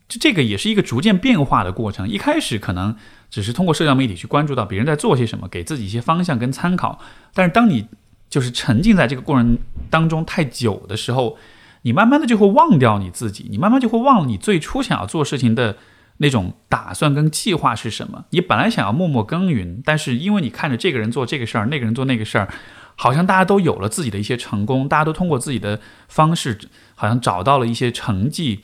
[0.09, 2.09] 就这个也是一个逐渐变化的过程。
[2.09, 2.97] 一开始可能
[3.29, 6.99] 只是通过社交媒体去关注到别人在做些什么，给自己一些方向跟参考。
[7.35, 7.89] 但是当你
[8.31, 9.59] 就是沉浸在这个过程
[9.91, 11.37] 当中太久的时候，
[11.83, 15.77] 你慢慢的就会忘掉你自己，你慢慢就会忘了你最初想要做事情的
[16.23, 18.25] 那种打算跟计划是什么。
[18.31, 22.49] 你本来想要默默耕耘，但是因为你看着这个人做这个事儿，那个人做那个事儿，
[22.97, 26.59] 好像大家都有了自己的一些成功，大家都通过自己的方式，
[26.95, 28.61] 好像找到了一些成绩，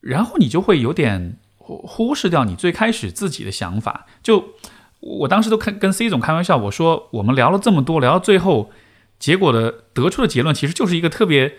[0.00, 4.54] 然后你就会有点忽忽视掉你最开始自己的想法，就。
[4.98, 8.72] 我当时都开跟 C 总开玩笑，我说我们聊了这么多，聊到最后，
[9.20, 11.54] 结果的得出的结论其实就是一个特别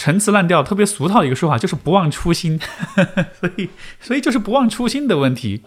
[0.00, 2.58] 陈词滥调、特别俗套的一个说法，就是不忘初心。
[3.38, 3.68] 所以，
[4.00, 5.60] 所以就是不忘初心的问题，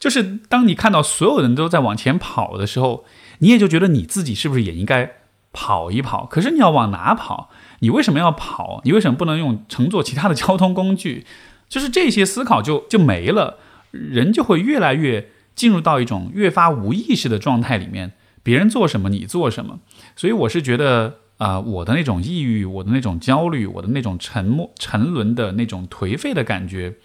[0.00, 3.04] 就是当你看到所有人都在往前跑的时候，
[3.38, 5.12] 你也就觉得你自己是不是也应该
[5.52, 6.26] 跑一跑？
[6.26, 7.50] 可是你要往哪跑？
[7.78, 8.80] 你为什么要跑？
[8.82, 11.24] 你为什么不能用乘坐其他的交通工具？
[11.68, 13.60] 就是这些思考就就没了，
[13.92, 15.30] 人就会越来越。
[15.54, 19.78] 进入到一种越发无意识的状态里面，别人做什么你做什么，
[20.14, 26.96] 所以我是觉得啊，我的那种抑郁，我的那种焦虑，我的那种沉默、沉沦的那种颓废的感觉，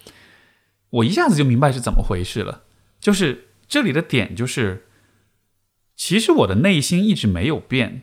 [0.90, 2.62] 我一下子就明白是怎么回事了。
[2.98, 4.86] 就是这里的点就是，
[5.96, 8.02] 其实我的内心一直没有变，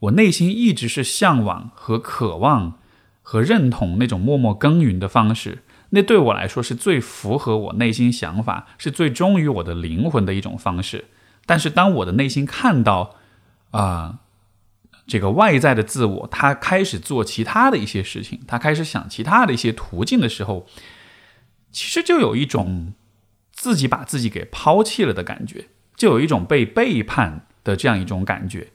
[0.00, 2.78] 我内心一直是向往和渴望
[3.22, 5.62] 和认同那种默默耕耘的方式。
[5.90, 11.06] 那对我来说是最符合我内心想法，是最忠于我的灵魂的一种方式。
[11.46, 13.16] 但是当我的内心看到，
[13.70, 14.20] 啊，
[15.06, 20.66] 这个外在的自我，他开始做其他的一些事情，他开始想其他的一些途径的时候，
[21.70, 22.92] 其实就有一种
[23.52, 28.68] 自己把自己给抛弃了的感觉，就有一种被背叛的这样一种感觉。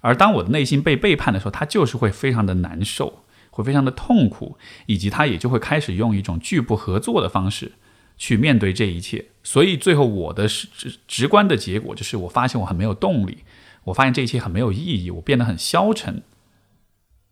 [0.00, 3.24] 而当我的内心被背叛的时候，他就是会非常的难受。
[3.54, 7.72] 会非常的痛苦，以及他也就会开始用一种拒不合作的方式
[8.16, 9.26] 去面对这一切。
[9.42, 13.44] 所以最后我的直直观的结果就是，我发现我很没有动力，
[13.84, 16.22] 我发现这一切很没有意义，我变得很消沉。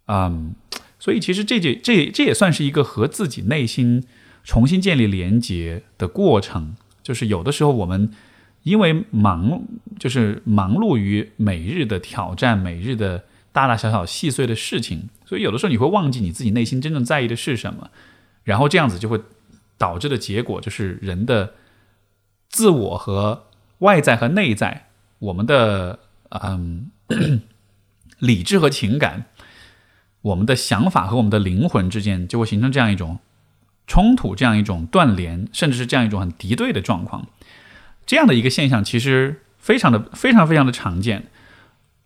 [0.06, 0.54] 嗯，
[0.98, 4.04] 所以其实这这这这也算是一个和自己内心
[4.44, 6.74] 重新建立连接的过程。
[7.02, 8.12] 就是有的时候我们
[8.62, 9.62] 因为忙，
[9.98, 13.24] 就是忙碌于每日的挑战，每日的。
[13.52, 17.90] 大大小小细碎的事情，所以有的时候你会忘记你自己内心真正在意的是什么，
[18.44, 19.20] 然后这样子就会
[19.76, 21.54] 导致的结果就是人的
[22.48, 23.46] 自我和
[23.78, 24.86] 外在和内在，
[25.18, 25.98] 我们的
[26.30, 26.90] 嗯
[28.18, 29.26] 理智和情感，
[30.22, 33.18] 我们的想法和我们的灵魂之间就会形成这样一种
[33.86, 37.26] 冲突，这样一种断联，甚至是这样一种很敌对的状况。
[38.06, 41.28] 这样的一个现象其实非常的非常非常的常见。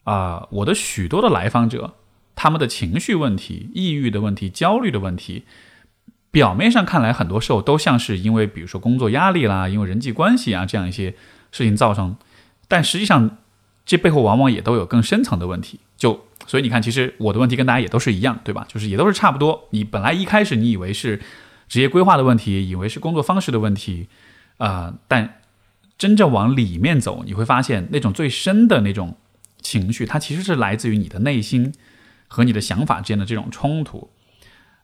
[0.04, 1.94] 啊，我的许多的来访者，
[2.36, 5.44] 他们的情绪问题、抑郁的问题、焦虑的问题，
[6.30, 11.14] 表面上看来，很多时候都像是因为，比如说工作压力啦，因为人际关系啊这样一些
[11.50, 12.16] 事情造成，
[12.68, 13.38] 但实际上，
[13.84, 15.80] 这背后往往也都有更深层的问题。
[15.96, 18.66] 就所以你看，其实我的问题跟大家也都是一样，对吧？
[18.68, 19.68] 就是也都是差不多。
[19.70, 21.20] 你本来一开始你以为是
[21.68, 24.08] 职业规划的问题，以为是工作方式的问题，
[24.58, 25.40] 啊，但
[25.96, 29.16] 真正往里面走，你会发现那种最深的那种。
[29.66, 31.72] 情绪，它其实是来自于你的内心
[32.28, 34.10] 和你的想法之间的这种冲突。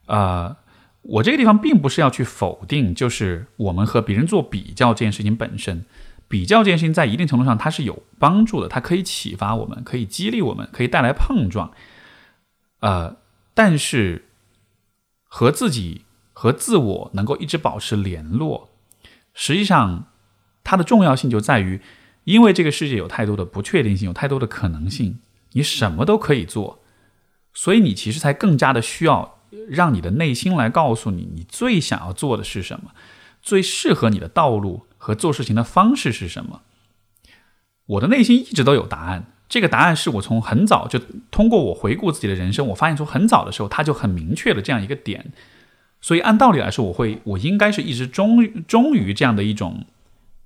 [0.07, 0.57] 呃，
[1.03, 5.85] 我这个地方并不是要去否定，就是我们和别人做比较这件事情本身，
[6.31, 11.73] 比较这件事情在一定程度上它是有帮助的，它可以启发我们，可以激励我们，可以带来碰撞。
[12.79, 13.17] 呃，
[13.53, 14.27] 但是
[15.25, 18.71] 和自己和自我能够一直保持联络，
[19.35, 20.07] 实际上
[20.63, 21.81] 它的重要性就在于。
[22.25, 25.19] 因为这个世界有太多的不确定性，有太多的可能性，
[25.53, 26.81] 你什么都可以做，
[27.53, 32.93] 所以你其实才更加的需要让你的内心来告诉你，你最想要做的是什么，
[33.43, 36.61] 最适合你的道路和做事情的方式是什么。
[37.87, 45.33] 我的内心一直都有答案，这个答案是我从很早就通过我回顾自己的人生，我发现从很早的时候他就很明确的这样一个点。
[46.03, 49.87] 所以按道理来说，我会我应该是一直忠忠于这样的一种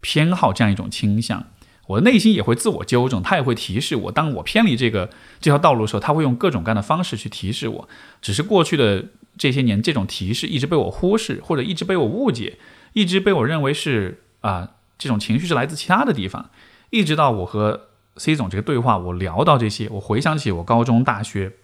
[0.01, 1.47] 偏好，这样一种倾向。
[1.89, 4.11] 我的内心也会自我纠正，他也会提示我。
[4.11, 7.89] 当我偏离这个这条道路的时候，他会用各种各样的方式去提示我。
[8.23, 9.05] 只是过去的
[9.37, 12.59] 这些年，这种提示一直被我忽视，或者一直被我误解，
[12.95, 16.51] 一直被我认为是啊，这种情绪是来自其他的地方。
[16.91, 21.55] 一直到我和 C 总这个对话，我聊到这些，我回想起我高中、大学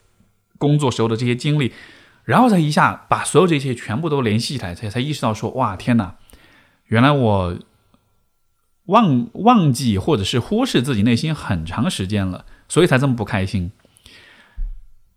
[0.59, 1.73] 工作时候的这些经历，
[2.25, 6.17] 然后才一下把所有这些全部都联系起来，才才意识到说，哇，天哪，
[6.87, 7.59] 原来我。
[8.87, 13.71] 忘忘记或者是忽视自己内心很长时间了，所以才这么不开心。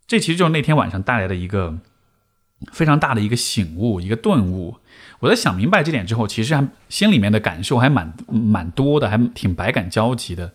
[0.06, 1.80] 这其实就是那天晚上带来的一个
[2.72, 4.78] 非常大的一个醒悟，一个顿悟。
[5.20, 10.54] 我在想明白这点之后，其实还心里面的感受还蛮蛮多的，还挺百感交集的。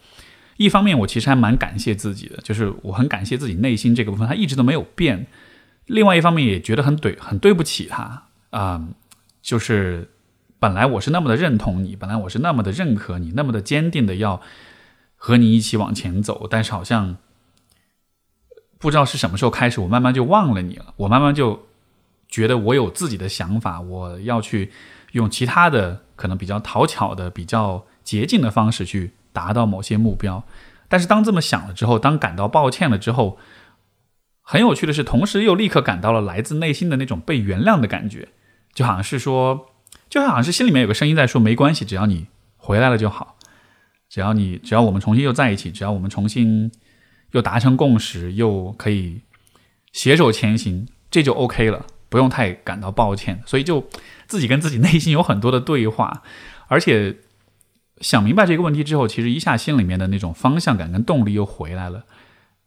[0.56, 5.26] 一方面，我其实还蛮感谢自己的，就是我很感谢自己内心这个部分，它一直都没有变。
[5.86, 8.88] 另外一方面，也觉得很对，很对不起他啊，
[9.42, 10.10] 就是。
[10.60, 14.42] 本来我是那么的认同你，本来我是那么的认可你，那么的坚定的要
[15.14, 17.16] 和你一起往前走，但是好像
[18.76, 20.94] 不知道是什么时候开始，我慢慢就忘了你了。
[20.96, 21.67] 我慢慢就
[22.28, 24.70] 觉得我有自己的想法，我要去
[25.12, 30.44] 用其他的可能比较讨巧的、比较捷径的方式去达到某些目标。
[30.88, 33.38] 但是当这么想了之后，当感到抱歉了之后，
[34.42, 38.28] 很有趣的是，同时又立刻感到了来自内心的那种被原谅的感觉，
[38.72, 39.66] 就好像是说。
[40.10, 43.36] 就好像是心里面有个声音在说：“没关系，只要你回来了就好，
[44.08, 46.72] 只要你只要我们重新又在一起，只要我们重新
[47.32, 49.20] 又达成共识，又可以
[49.92, 53.88] 携手前行，这就 OK 了，不用太感到抱歉。”所以就
[54.26, 56.22] 自己跟自己内心有很多的对话，
[56.66, 57.16] 而且
[58.00, 62.04] 想明白这个问题之后，其实一下心里面的那种方向感跟动力又回来了，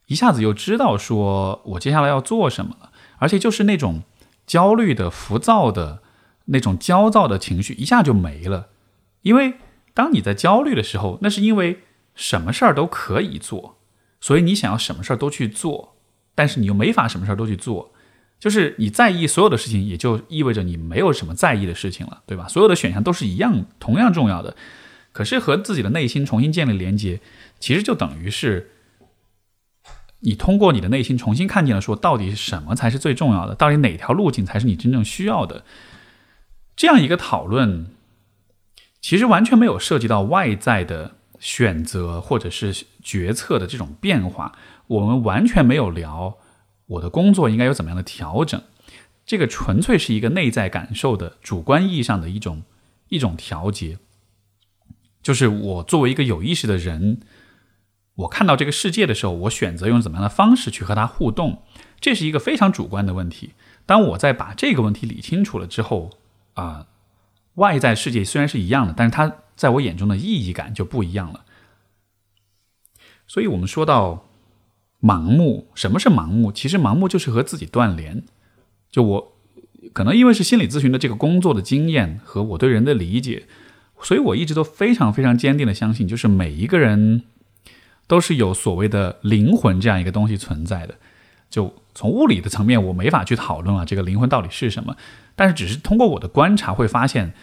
[0.08, 4.04] 一下子又知道说我接下来要做什么了，而且就是那种
[4.46, 6.02] 焦虑的、浮躁的。
[6.46, 8.70] 那种焦躁的情绪一下就没了，
[9.22, 9.54] 因为
[9.94, 11.82] 当你在焦虑的时候，那是因为
[12.16, 13.78] 什么事儿都可以做，
[14.20, 15.96] 所以你想要什么事儿都去做，
[16.34, 17.94] 但是你又没法什么事儿都去做，
[18.42, 22.48] 就是你在意所有的事情，也就意味着你没有什么在意的事情了，对吧？
[22.48, 24.56] 所有的选项都是一样，同样重要的。
[25.12, 27.22] 可是和自己的内心重新建立连接，
[27.60, 28.72] 其实就等于是
[30.22, 35.64] 你通过你的内心重新看见了，说到底什么才是最重要的，到底哪条路径才是你真正需要的。
[36.76, 37.92] 这样一个讨论，
[39.00, 44.58] 其实完全没有涉及到外在的选择或者是决策的这种变化。
[44.88, 46.38] 我们完全没有聊
[46.92, 48.62] 我的工作应该有怎么样的调整。
[49.26, 52.64] 这个纯粹是一个内在感受的主观意义上的一种
[53.10, 53.98] 一种调节。
[55.22, 57.22] 就是我作为一个有意识的人，
[58.16, 61.64] 我看到这个世界的时候，我选择用怎么样的方式去和它互动，
[62.00, 63.52] 这是一个非常主观的问题。
[63.86, 66.10] 当我在把这个问题理清楚了之后，
[66.56, 66.88] 啊，
[67.56, 71.46] 外在世界虽然是一样的，但是它在我眼中的意义感就不一样了。
[73.28, 74.26] 所以，我们说到
[75.02, 76.52] 盲目，什么是盲目？
[76.52, 78.24] 其实，盲目就是和自己断联。
[78.92, 79.38] 就我
[79.94, 83.48] 可能因为是心理咨询的这个工作的经验和我对人的理解，
[84.02, 87.24] 所以我一直都非常非常坚定的相信，就是每一个人
[88.06, 90.96] 都是有所谓的灵魂这样一个东西存在的。
[91.50, 94.96] 就从物理的层面，我没法去讨论啊，这个灵魂到底是什么。
[95.36, 97.34] 但是，只是通过我的观察，会发现，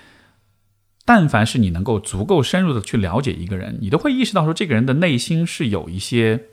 [1.05, 6.45] 但凡是你能够足够深入的去了解一个人，你都会意识到说，这个人的内心是有一些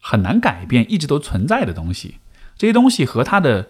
[0.00, 2.16] 很难改变、一直都存在的东西。
[2.56, 3.68] 这些东西和他的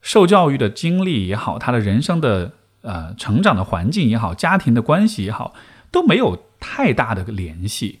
[0.00, 2.52] 受教育的经历也好，他的人生的
[2.82, 5.54] 呃成长的环境也好，家庭的关系也好，
[5.90, 8.00] 都没有太大的联系。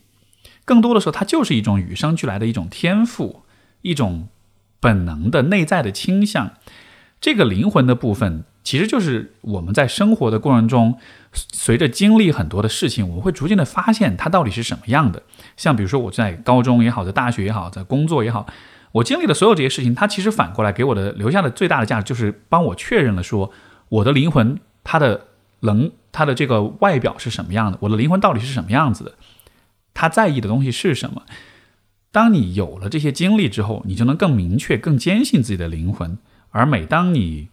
[0.64, 3.42] 更多的时候，它就是一种与生俱来的一种天赋，
[3.82, 4.28] 一种
[4.80, 6.54] 本能的内在的倾向。
[7.20, 10.98] 这个灵魂的部分，其实就是我们在生活的过程中，
[11.32, 15.22] 随着经历很多的事情，我们会逐渐的发现它到底是什么样的。
[15.56, 18.44] 像比如说我在高中也好，在大学也好，在工作也好，
[18.90, 23.52] 我经历的所有这些事情，它其实反过来给我的留下的最大的价值，就是帮我确认了说，
[23.88, 25.28] 我的灵魂它的
[25.60, 29.14] 能它的这个外表是什么样的，我的灵魂到底是什么样子的，
[29.94, 31.22] 他在意的东西是什么。
[32.10, 36.18] 当你有了这些经历之后，你就能更明确、更坚信自己的灵魂。
[36.50, 37.50] 而每当你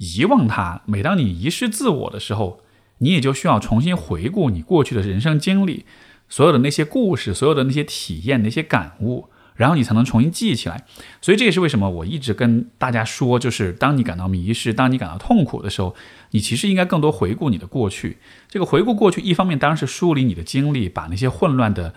[0.00, 2.62] 遗忘它，每当你遗失自我的时候，
[2.98, 5.84] 你也就需要重新回顾你过去的人生经历，
[6.26, 10.86] 所有的那些故事，所有的那些体验、那些感悟，然后你才能重新记起来。
[11.20, 15.94] 所以这也是为什么我一直跟大家说，就是当你感到迷失、当你感到痛苦的时候，
[16.30, 18.16] 你其实应该更多回顾你的过去。
[18.48, 21.92] 这个回顾过去，一方面当然是梳理你的经历，把那些混乱的、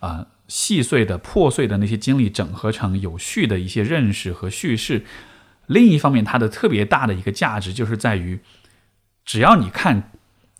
[0.00, 5.04] 啊细碎的、破碎的那些经历整合成有序的一些认识和叙事。
[5.66, 8.40] 另一方面，它的特别大的一个价值就是在于，
[9.24, 10.12] 只要你看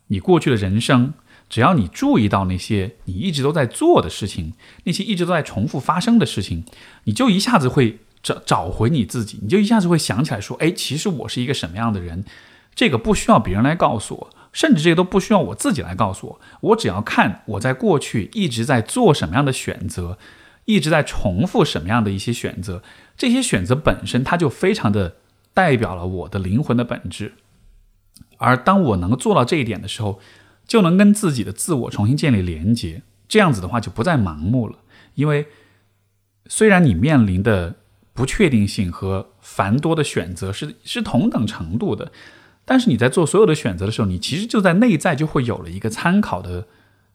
[0.08, 1.14] 你过去的人生。
[1.48, 6.64] 只要你注意到那些你一直都在做的事情，那些一直都在重复发生的事情，
[7.04, 12.24] 你就一下子会找找回你自己，你就一下子会想起来说：“哎，其实我是一个什么样的人？”
[12.74, 16.40] 这个不需要别人来告诉我，甚至这个都不需要我自己来告诉我。
[16.62, 20.18] 我只要看我在过去一直在做什么样的选择，
[20.64, 22.82] 一直在重复什么样的一些选择，
[23.16, 25.16] 这些选择本身它就非常的
[25.54, 27.32] 代表了我的灵魂的本质。
[28.38, 30.20] 而当我能够做到这一点的时候，
[30.66, 34.78] 就能跟自己的自我重新建立连接，这样子的话就不再盲目了。
[35.14, 35.46] 因为
[36.46, 37.76] 虽然你面临的
[38.12, 42.12] 不确定性和繁多的选择是是同等程度的，
[42.64, 46.66] 但是你在做所有的选择的时候，你其实就在内在就会有了一个参考的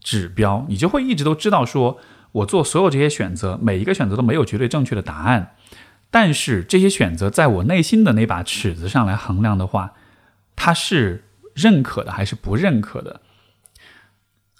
[0.01, 1.99] 指标，你就会一直都知道说，
[2.31, 5.55] 我做所有这些选择，每一个选择都没有绝对正确的答案，
[6.11, 9.93] 但是这些选择在我内心的那把尺子上来衡量的话，
[10.55, 11.23] 它是
[11.55, 13.21] 认可的还是不认可的？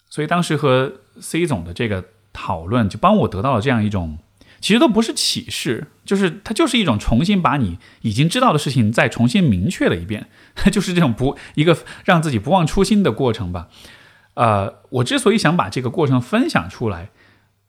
[0.10, 4.18] 所以当时和 C 总的这个讨论，就帮我得到了这样一种，
[4.60, 10.28] 其实都不是启示，就是它就是一种重新把你已经知道的事情再重新明确了一遍，
[10.72, 13.68] 就是这种不一个让自己不忘初心的过程吧。
[14.36, 17.10] 呃，我之所以想把这个过程分享出来，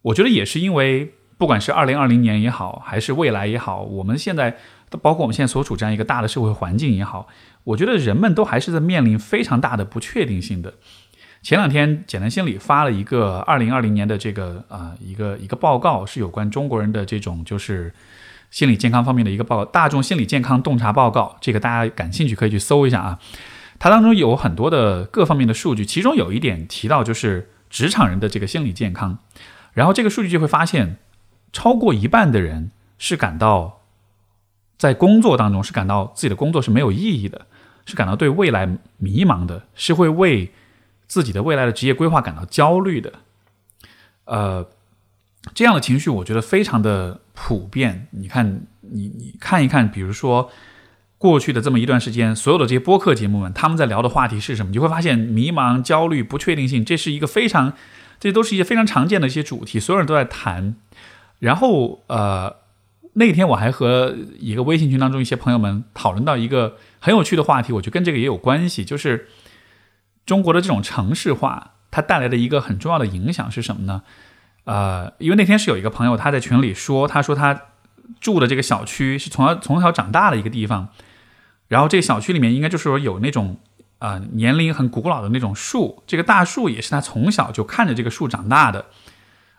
[0.03, 4.57] 我觉得也是因为，不管是二零二零年也好，还是未来也好，我们现在
[5.03, 7.27] 包括我们现在所处这样一个大的社会环境也好，
[7.65, 10.75] 我觉得人们都还是在面临非常大的不确定性的。
[11.43, 17.93] 前两天，简单心理发了一个二零二零年的这个啊一个一个报告，是有关中国人的这种就是
[18.53, 21.35] 心理健康方面的一个报告，《大众心理健康洞察报告》。
[21.41, 23.19] 这个大家感兴趣可以去搜一下啊。
[23.81, 29.19] 它当中有很多的各方面的数据，其中有一点提到就是职场人的这个心理健康。
[29.73, 30.99] 然后这个数据就会发现，
[31.53, 33.81] 超过一半的人是感到
[34.79, 37.47] 在工作当中是感到自己的工作是没有意义的，
[37.87, 40.53] 是感到对未来迷茫的，是会为。
[41.09, 43.13] 自己的未来的职业规划感到焦虑的，
[44.25, 44.67] 呃，
[45.53, 48.09] 这样的情绪我觉得非常的普遍。
[48.13, 50.51] 你看，你你看一看，比如说
[51.19, 54.73] 过去的这么一段时间，所有的这些播客节目们，他们在聊的话题是什么？
[54.73, 57.75] 你会发现，迷茫、焦虑、不确定性，这是一个非常，
[58.19, 60.77] 这都是一些非常常见的一些主题，所有人都在谈。
[61.43, 62.55] 然后，呃，
[63.15, 69.29] 那天我还和一个微信群当中一些朋友们讨论到一个很有趣的话题，我觉得跟这个也有关系，就是。
[70.25, 74.03] 中国的这种城市化，它带来的一个很重要的影响是什么呢？
[74.63, 77.61] 呃，因为那天是有一个朋友他在群里说，他说他
[78.21, 80.91] 住的这个小区是从小从小长大的一个地方，
[81.67, 83.57] 然后这个小区里面应该就是说有那种
[83.99, 88.87] 啊年龄很古老的那种树，这个大树也是他从小就看着这个树长大的，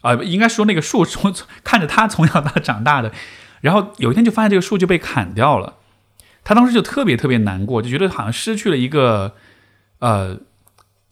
[0.04, 1.34] 啊，应该说那个树从
[1.64, 3.12] 看着他从小到长大的，
[3.62, 5.78] 然后有一天就发现这个树就被砍掉了，
[6.44, 9.34] 他当时就特别特别难过，就觉得好像失去了一个
[9.98, 10.38] 呃。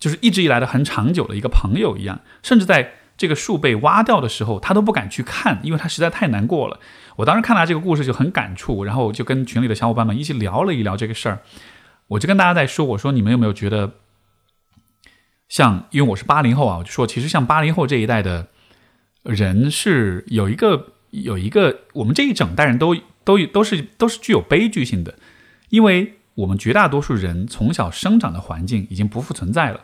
[0.02, 6.80] 就是一直以来的很长久的一个朋友一样，甚至在这个树被挖掉的时候，他都不敢去看，因为他实在太难过了。
[7.18, 11.42] 我当时看到这个故事就很感触，然后就跟群里的小伙伴们一起聊了一聊这个事儿。
[12.08, 13.92] 我就跟大家在说，我说你们有没有觉得，
[15.48, 18.48] 像因为我是八零后啊，我就说其实像八零后这一代的
[19.24, 25.16] 人是有一个有一个，我们这一整代人都都都是都是具有悲剧性的，
[25.70, 29.82] 因为我们绝大多数人从小生长的环境已经不复存在了。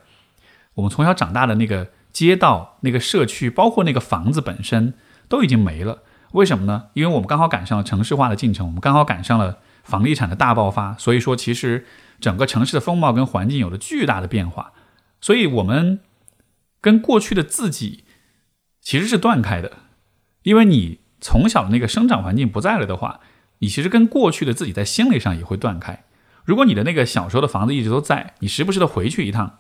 [0.76, 4.94] 我们从小长大的那个街道、那个社区，包括那个房子本身，
[5.28, 6.04] 都已经没了。
[6.32, 6.88] 为什么呢？
[6.94, 10.96] 因为我们刚好赶上了城市化的进程，我们刚好赶上了房地产的大爆发。
[10.98, 11.86] 所以说，其实
[12.20, 14.74] 整个城市的风貌跟环境有了巨大的变化。
[15.22, 16.00] 所以，我们
[16.82, 18.04] 跟过去的自己
[18.88, 19.80] 其实是断开的。
[20.44, 23.20] 因为你从小的那个生长环境不在了的话，
[23.60, 26.06] 你其实跟过去的自己在心理上也会断开。
[26.46, 29.60] 如果你的那个小时候的房子一直都在，你时不时的回去一趟。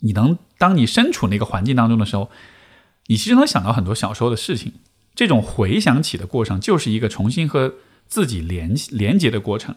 [0.00, 2.30] 你能当你身处那个环境当中的时候，
[3.06, 4.74] 你其实能想到很多小时候的事情。
[5.14, 9.74] 这种回想起的过程，就是一个重新和自己连连接的过程。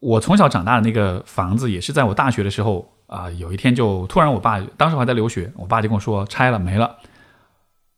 [0.00, 6.98] 我从小长大的那个房子，也是在我大学的时候啊，有一天就突然，我爸当时还在留学，我爸就跟我说拆了没了，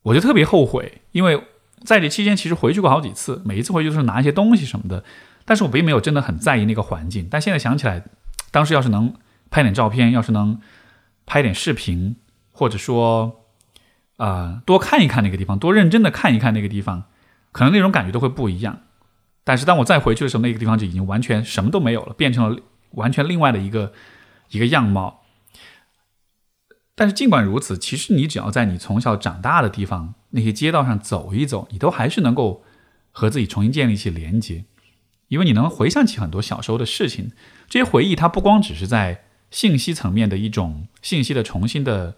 [0.04, 1.42] 我就特别后悔，因为
[1.82, 5.04] 在这期间其实回去过好几次，每一次回去都是拿一些东西什么的，
[5.44, 7.28] 但是我并没有真的很在意那个环境。
[7.30, 8.04] 但现在想起来，
[8.50, 9.12] 当时要是能
[9.50, 10.60] 拍点照片，要是能。
[11.26, 12.16] 拍点视频，
[12.52, 13.46] 或者说，
[14.18, 17.04] 啊，多看一看那个地方，多认真的看一看那个地方，
[17.50, 18.80] 可能那种感觉都会不一样。
[19.42, 23.94] 但是当我再回去的时候，那个地方就已经完全什么都没有了，变成了完全另外的一个
[24.50, 25.23] 一个样貌。
[26.96, 32.62] 但是尽管如此，其实你只要在你从小长大的地方那些街道上走一走，你都还是能够
[33.10, 34.64] 和自己重新建立起连接，
[35.28, 37.32] 因为你能回想起很多小时候的事情。
[37.68, 42.14] 这些回忆它不光只是在信息层面的一种信息的重新的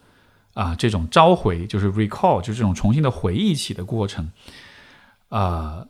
[0.53, 4.31] 啊这种召回，就是 recall，就是这种重新的回忆起的过程。
[5.29, 5.87] 啊，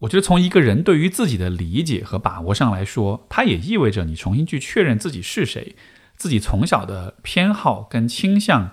[0.00, 5.74] 我觉得从一个人对于自己的理解和把握上来说，它也意味着你重新去确认自己是谁。
[6.16, 8.72] 自己从小的偏好、跟倾向、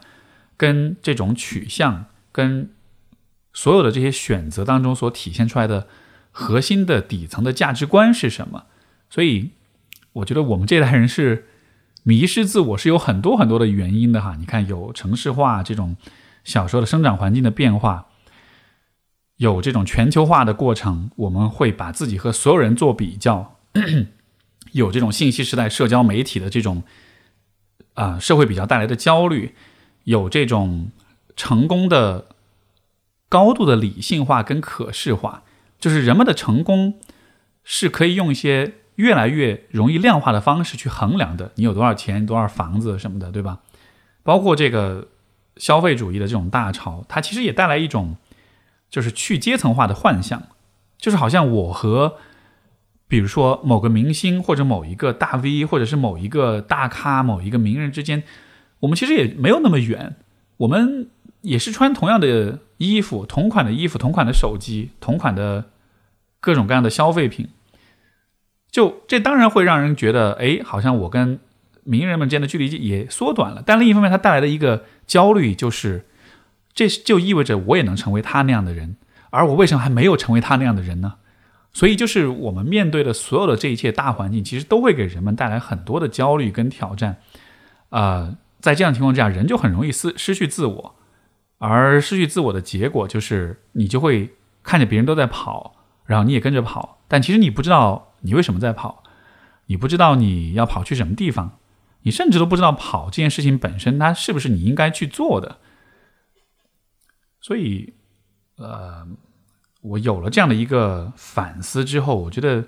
[0.55, 2.71] 跟这种取向、跟
[3.51, 5.87] 所有的这些选择当中所体现出来的
[6.31, 8.63] 核心的底层的价值观是什么？
[9.09, 9.51] 所以，
[10.13, 11.45] 我觉得我们这代人是
[12.03, 14.35] 迷失自我，是有很多很多的原因的哈。
[14.39, 15.97] 你看，有城市化这种
[16.43, 18.07] 小时候的生长环境的变化，
[19.35, 23.59] 有这种全球化的过程，我们会把自己和所有人做比较，
[24.71, 26.83] 有这种信息时代社交媒体的这种。
[27.95, 29.53] 啊，社会比较带来的焦虑，
[30.05, 30.89] 有这种
[31.35, 32.27] 成功的
[33.29, 35.43] 高度的理性化跟可视化，
[35.79, 36.99] 就是人们的成功
[37.63, 41.51] 是可以用一些越来越容易量化的方式去衡量的。
[41.55, 43.59] 你有多少钱，多少房子什么的，对吧？
[44.23, 45.07] 包括这个
[45.57, 48.17] 消费主义的这种大潮，它其实也带来一种
[48.89, 50.43] 就是去阶层化的幻象，
[50.97, 52.17] 就是好像我和。
[53.07, 58.23] 比如说某个明星或者某一个大 V，或者是某一个大咖、某一个名人之间，
[58.79, 60.15] 我们其实也没有那么远。
[60.57, 61.09] 我们
[61.41, 65.65] 也是穿同样的衣服、同款的衣服、同款的手机、同款的
[66.39, 67.49] 各种各样的消费品。
[68.71, 71.39] 就这当然会让人觉得，哎，好像我跟
[71.83, 73.61] 名人们之间的距离也缩短了。
[73.65, 76.05] 但另一方面，它带来的一个焦虑就是，
[76.73, 78.95] 这就意味着我也能成为他那样的人，
[79.29, 81.15] 而我为什么还没有成为他那样的人呢？
[81.73, 87.17] 所以，就是我们面对的所有的这一切大环境，其实都会给人们带来很多的焦虑跟挑战。
[87.89, 90.95] 呃，在这样情况之下，人就很容易失失去自我，
[91.57, 99.01] 而失去自我的结果就是，你就会看着别人都在跑，然后你也跟着跑，但其实你不知道你为什么在跑，
[99.65, 101.57] 你不知道你要跑去什么地方，
[102.03, 105.57] 你甚至都不知道跑这件事情本身它是不是你应该去做的。
[107.41, 107.95] 所以，
[108.57, 109.07] 呃。
[109.83, 112.67] 我有了这样的一个反思之后，我觉得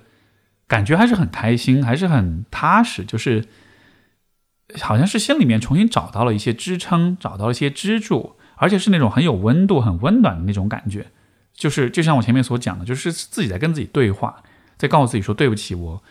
[0.68, 3.46] 感觉还是很开心，还是很踏实，就是
[4.80, 11.06] 好像是心里面重新找到了一些支撑，找到了一些支柱，而且是那种很有温度、很温暖的那种感觉。
[11.54, 14.42] 就是就像我前面所讲的，就是自己在跟自己对话，
[14.76, 16.02] 在告诉自己说：“对不起，我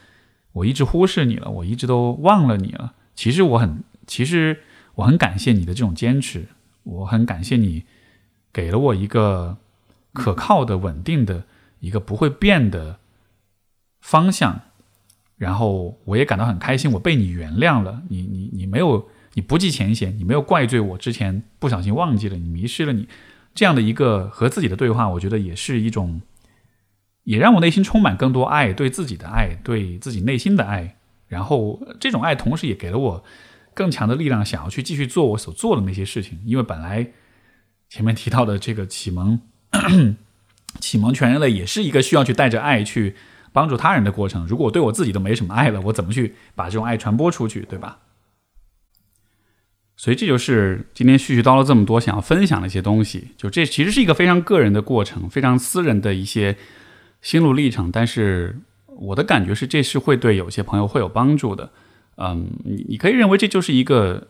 [0.53, 2.93] 我一直忽视你了，我一直都忘了你了。
[3.13, 4.61] 其实我很，其实
[4.95, 6.47] 我很感谢你的这种坚持，
[6.81, 7.83] 我很感谢你
[8.51, 9.57] 给了我一个。”
[10.15, 11.43] 可靠的、稳定的
[11.79, 12.99] 一个不会变的
[13.99, 14.61] 方向，
[15.37, 23.07] 然后我也感到很开心，我被你原谅了，你你你没有，你不计前嫌，你没有怪罪我之前不小心忘记了你，迷失了你，
[23.53, 26.21] 这样的一个和自己的对话，我觉得也是一种，
[27.23, 30.95] 也让我内心充满更多爱，对自己的爱，对自己内心的爱，
[31.27, 33.23] 然后这种爱同时也给了我
[33.73, 37.11] 更强的力量，想要去继续做我所做的那些事情，因为本来
[37.89, 39.41] 前面提到的这个启蒙。
[40.79, 43.15] 启蒙全人类也是一个需要去带着爱去
[43.53, 44.45] 帮助他人的过程。
[44.45, 47.99] 如果我对我自己都没什么爱了，我怎么去把这种爱传播出去，对吧？
[49.95, 53.29] 所以这就是今天絮絮叨叨这么多想要分享的一些东西。
[53.37, 56.57] 就这其实是一个非常个人的过程，非常私人的一些
[57.21, 57.89] 心路历程。
[57.89, 61.71] 但是我的感觉是，这是会对有些朋友会有帮助的。
[62.17, 64.27] 嗯，你你可以认为这就是一个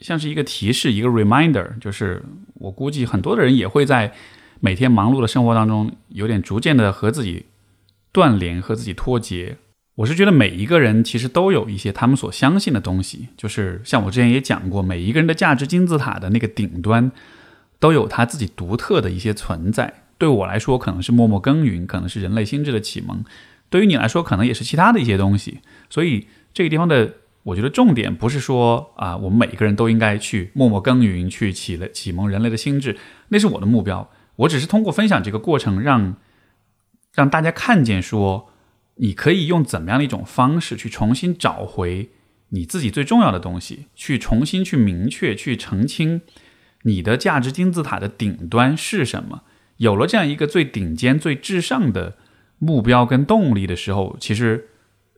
[0.00, 1.78] 像是一个提示，一个 reminder。
[1.78, 2.20] 就是
[2.54, 4.12] 我估计很多的人也会在。
[4.64, 7.44] 每天忙碌的生活当中，有点逐渐的和自己
[8.10, 9.58] 断联，和自己脱节。
[9.96, 17.12] 我是觉得每一个人其实都有一些他们所相信的东西，就是像我之前也讲过，每一个人的价值金字塔的那个顶端，
[17.78, 19.92] 都有他自己独特的一些存在。
[20.16, 23.18] 对我来说，可能是默默耕耘，可能是人类心智的启蒙；
[23.68, 25.58] 对于你来说，可能也是其他的一些东西。
[25.90, 27.12] 所以这个地方的，
[27.42, 32.96] 我觉得重点不是说啊，我们每一个人都应该去默默耕耘，去启了启蒙人类的心智，
[33.28, 34.08] 那是我的目标。
[34.36, 36.16] 我只是通过分享这个过程，让
[37.12, 38.50] 让大家看见，说
[38.96, 42.10] 你可以用怎么样的一种方式去重新找回
[42.48, 46.22] 你自己最重要的东西，去重新去明确、去澄清
[46.82, 49.42] 你的价值金字塔的顶端是什么。
[49.76, 52.16] 有了这样一个最顶尖、最至上的
[52.58, 54.68] 目标跟动力的时候，其实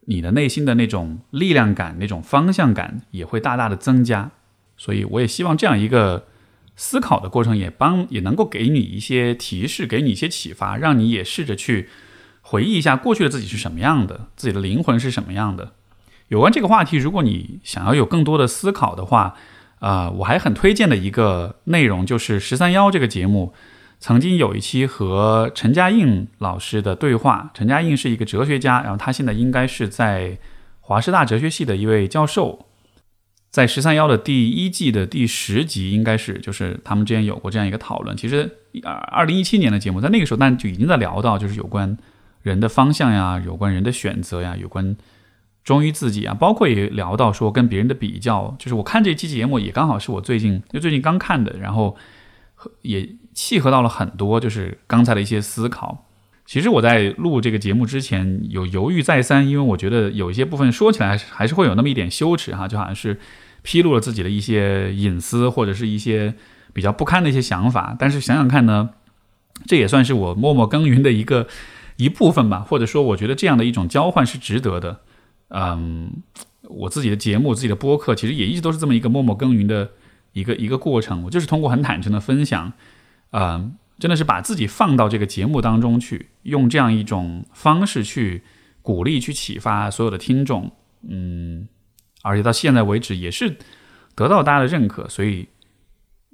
[0.06, 4.32] 你的内心的那种力量感、那种方向感也会大大的增加。
[4.76, 6.26] 所以，我也希望这样一个。
[6.76, 11.88] 思考的过程也帮也能够给你一些提示，给你一些启发，让你也试着去
[12.42, 15.72] 回忆一下过去的自己是什么样的，自己的灵魂是什么样的。
[16.28, 19.34] 有关这个话题，如果你想要有更多的思考的话，
[19.78, 23.54] 啊，我还很推荐的一个内容就是十三幺这个节目，
[23.98, 27.50] 曾经有一期和陈嘉映老师的对话。
[27.54, 30.38] 陈嘉映是一个哲学家，然后他现在应该是在
[30.80, 32.66] 华师大哲学系的一位教授。
[33.56, 38.14] 在十三幺的第一季的第十集，应该是就是他们之间有过这样一个讨论。
[38.14, 41.96] 其实，二二零一七年的节目，在那个时候，但就已经在聊到，就是有关
[42.42, 44.94] 人的方向呀，有关人的选择呀，有关
[45.64, 48.54] 忠于自己啊，包括也聊到说跟别人的比较。
[48.58, 51.96] 就是我看这期节目，也刚好是我最近就最近刚看的，然后
[52.82, 56.06] 也契合到了很多就是刚才的一些思考。
[56.44, 63.18] 其实我在录这个节目之前有犹豫再三，因为我觉得有一些部分说起来还是会有那么一点羞耻哈，就好像是。
[63.66, 66.32] 披露了自己的一些隐私，或者是一些
[66.72, 67.96] 比较不堪的一些想法。
[67.98, 68.90] 但是想想看呢，
[69.66, 71.48] 这也算是我默默耕耘的一个
[71.96, 72.60] 一部分吧。
[72.60, 75.00] 或者说，我觉得这样的一种交换是值得的。
[75.48, 76.22] 嗯，
[76.62, 79.90] 我自己的节目、自己的播客，其实也一直都是这么一个默默耕耘的
[80.32, 81.24] 一个一个过程。
[81.24, 82.72] 我就是通过很坦诚的分享，
[83.32, 88.42] 嗯，真的是把自己放到这个节目当中去，用这样一种方式去
[88.80, 90.70] 鼓励、去启发所有的听众。
[91.08, 91.66] 嗯。
[92.26, 93.56] 而且到现在为止也是
[94.16, 95.46] 得到大家的认可，所以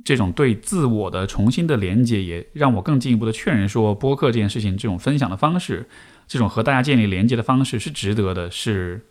[0.03, 5.87] 这种对自我的重新的连接，也让我更进一步的确认说，播客这件事情，这种分享的方式，
[6.27, 9.03] 这种和大家建立连接的方式是值得的，是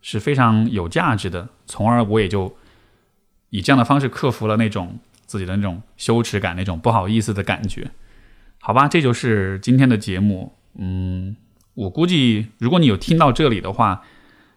[0.00, 1.48] 是非常有价值的。
[1.66, 2.56] 从而我也就
[3.50, 7.90] 以这样的方式克服了那种自己的那种羞耻感，那种不好意思的感觉。
[8.58, 10.54] 好吧，这就是今天的节目。
[10.78, 11.36] 嗯，
[11.74, 14.02] 我估计如果你有听到这里的话。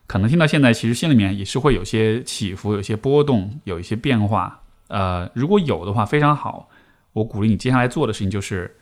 [0.05, 4.61] 可能听到现在，其实心里面也是会有些起伏，有些波动，有一些变化。
[4.89, 6.69] 呃，如果有的话，非常好。
[7.13, 8.75] 我鼓励你接下来做的事情就是，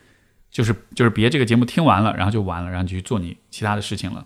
[0.49, 4.25] 就是就是别这个节目听完了，然后就完了，然后就去做你其他的事情了。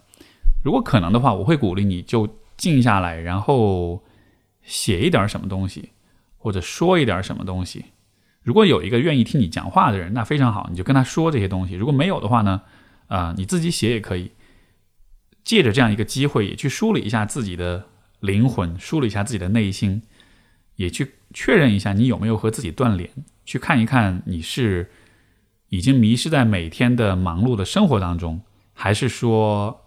[0.63, 4.03] 如果可能的话，我会鼓励你就静下来，然后
[4.63, 5.89] 写一点什么东西，
[6.37, 7.85] 或者说一点什么东西。
[8.41, 11.75] 如果有一个愿意听你讲话的人，那非常好，你就跟他说这些东西。
[11.75, 12.61] 如果没有的话呢，
[13.07, 14.31] 啊，你自己写也可以。
[15.45, 17.85] 借着这样一个机会，也去梳理一下自己的
[18.19, 20.01] 灵魂，梳理一下自己的内心，
[20.75, 23.09] 也去确认一下你有没有和自己断联，
[23.45, 24.91] 去看一看你是
[25.69, 28.41] 已经迷失在每天的忙碌的生活当中，
[28.73, 29.85] 还是说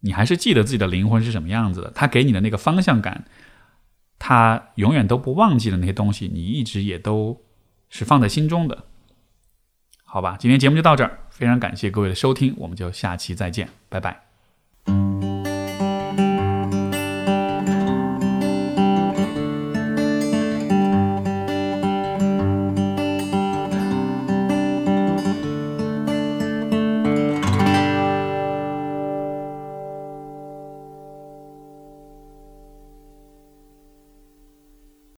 [0.00, 1.90] 你还是记得自己的灵魂是什么样子的？
[1.92, 3.24] 他给你的那个方向感，
[4.18, 7.42] 他永远都不忘记的那些东西，你一直也都
[7.88, 8.84] 是放在心中的。
[10.04, 14.33] 好吧，今天节目就到这儿，非常感谢各位的收听，我们就下期再见，拜拜。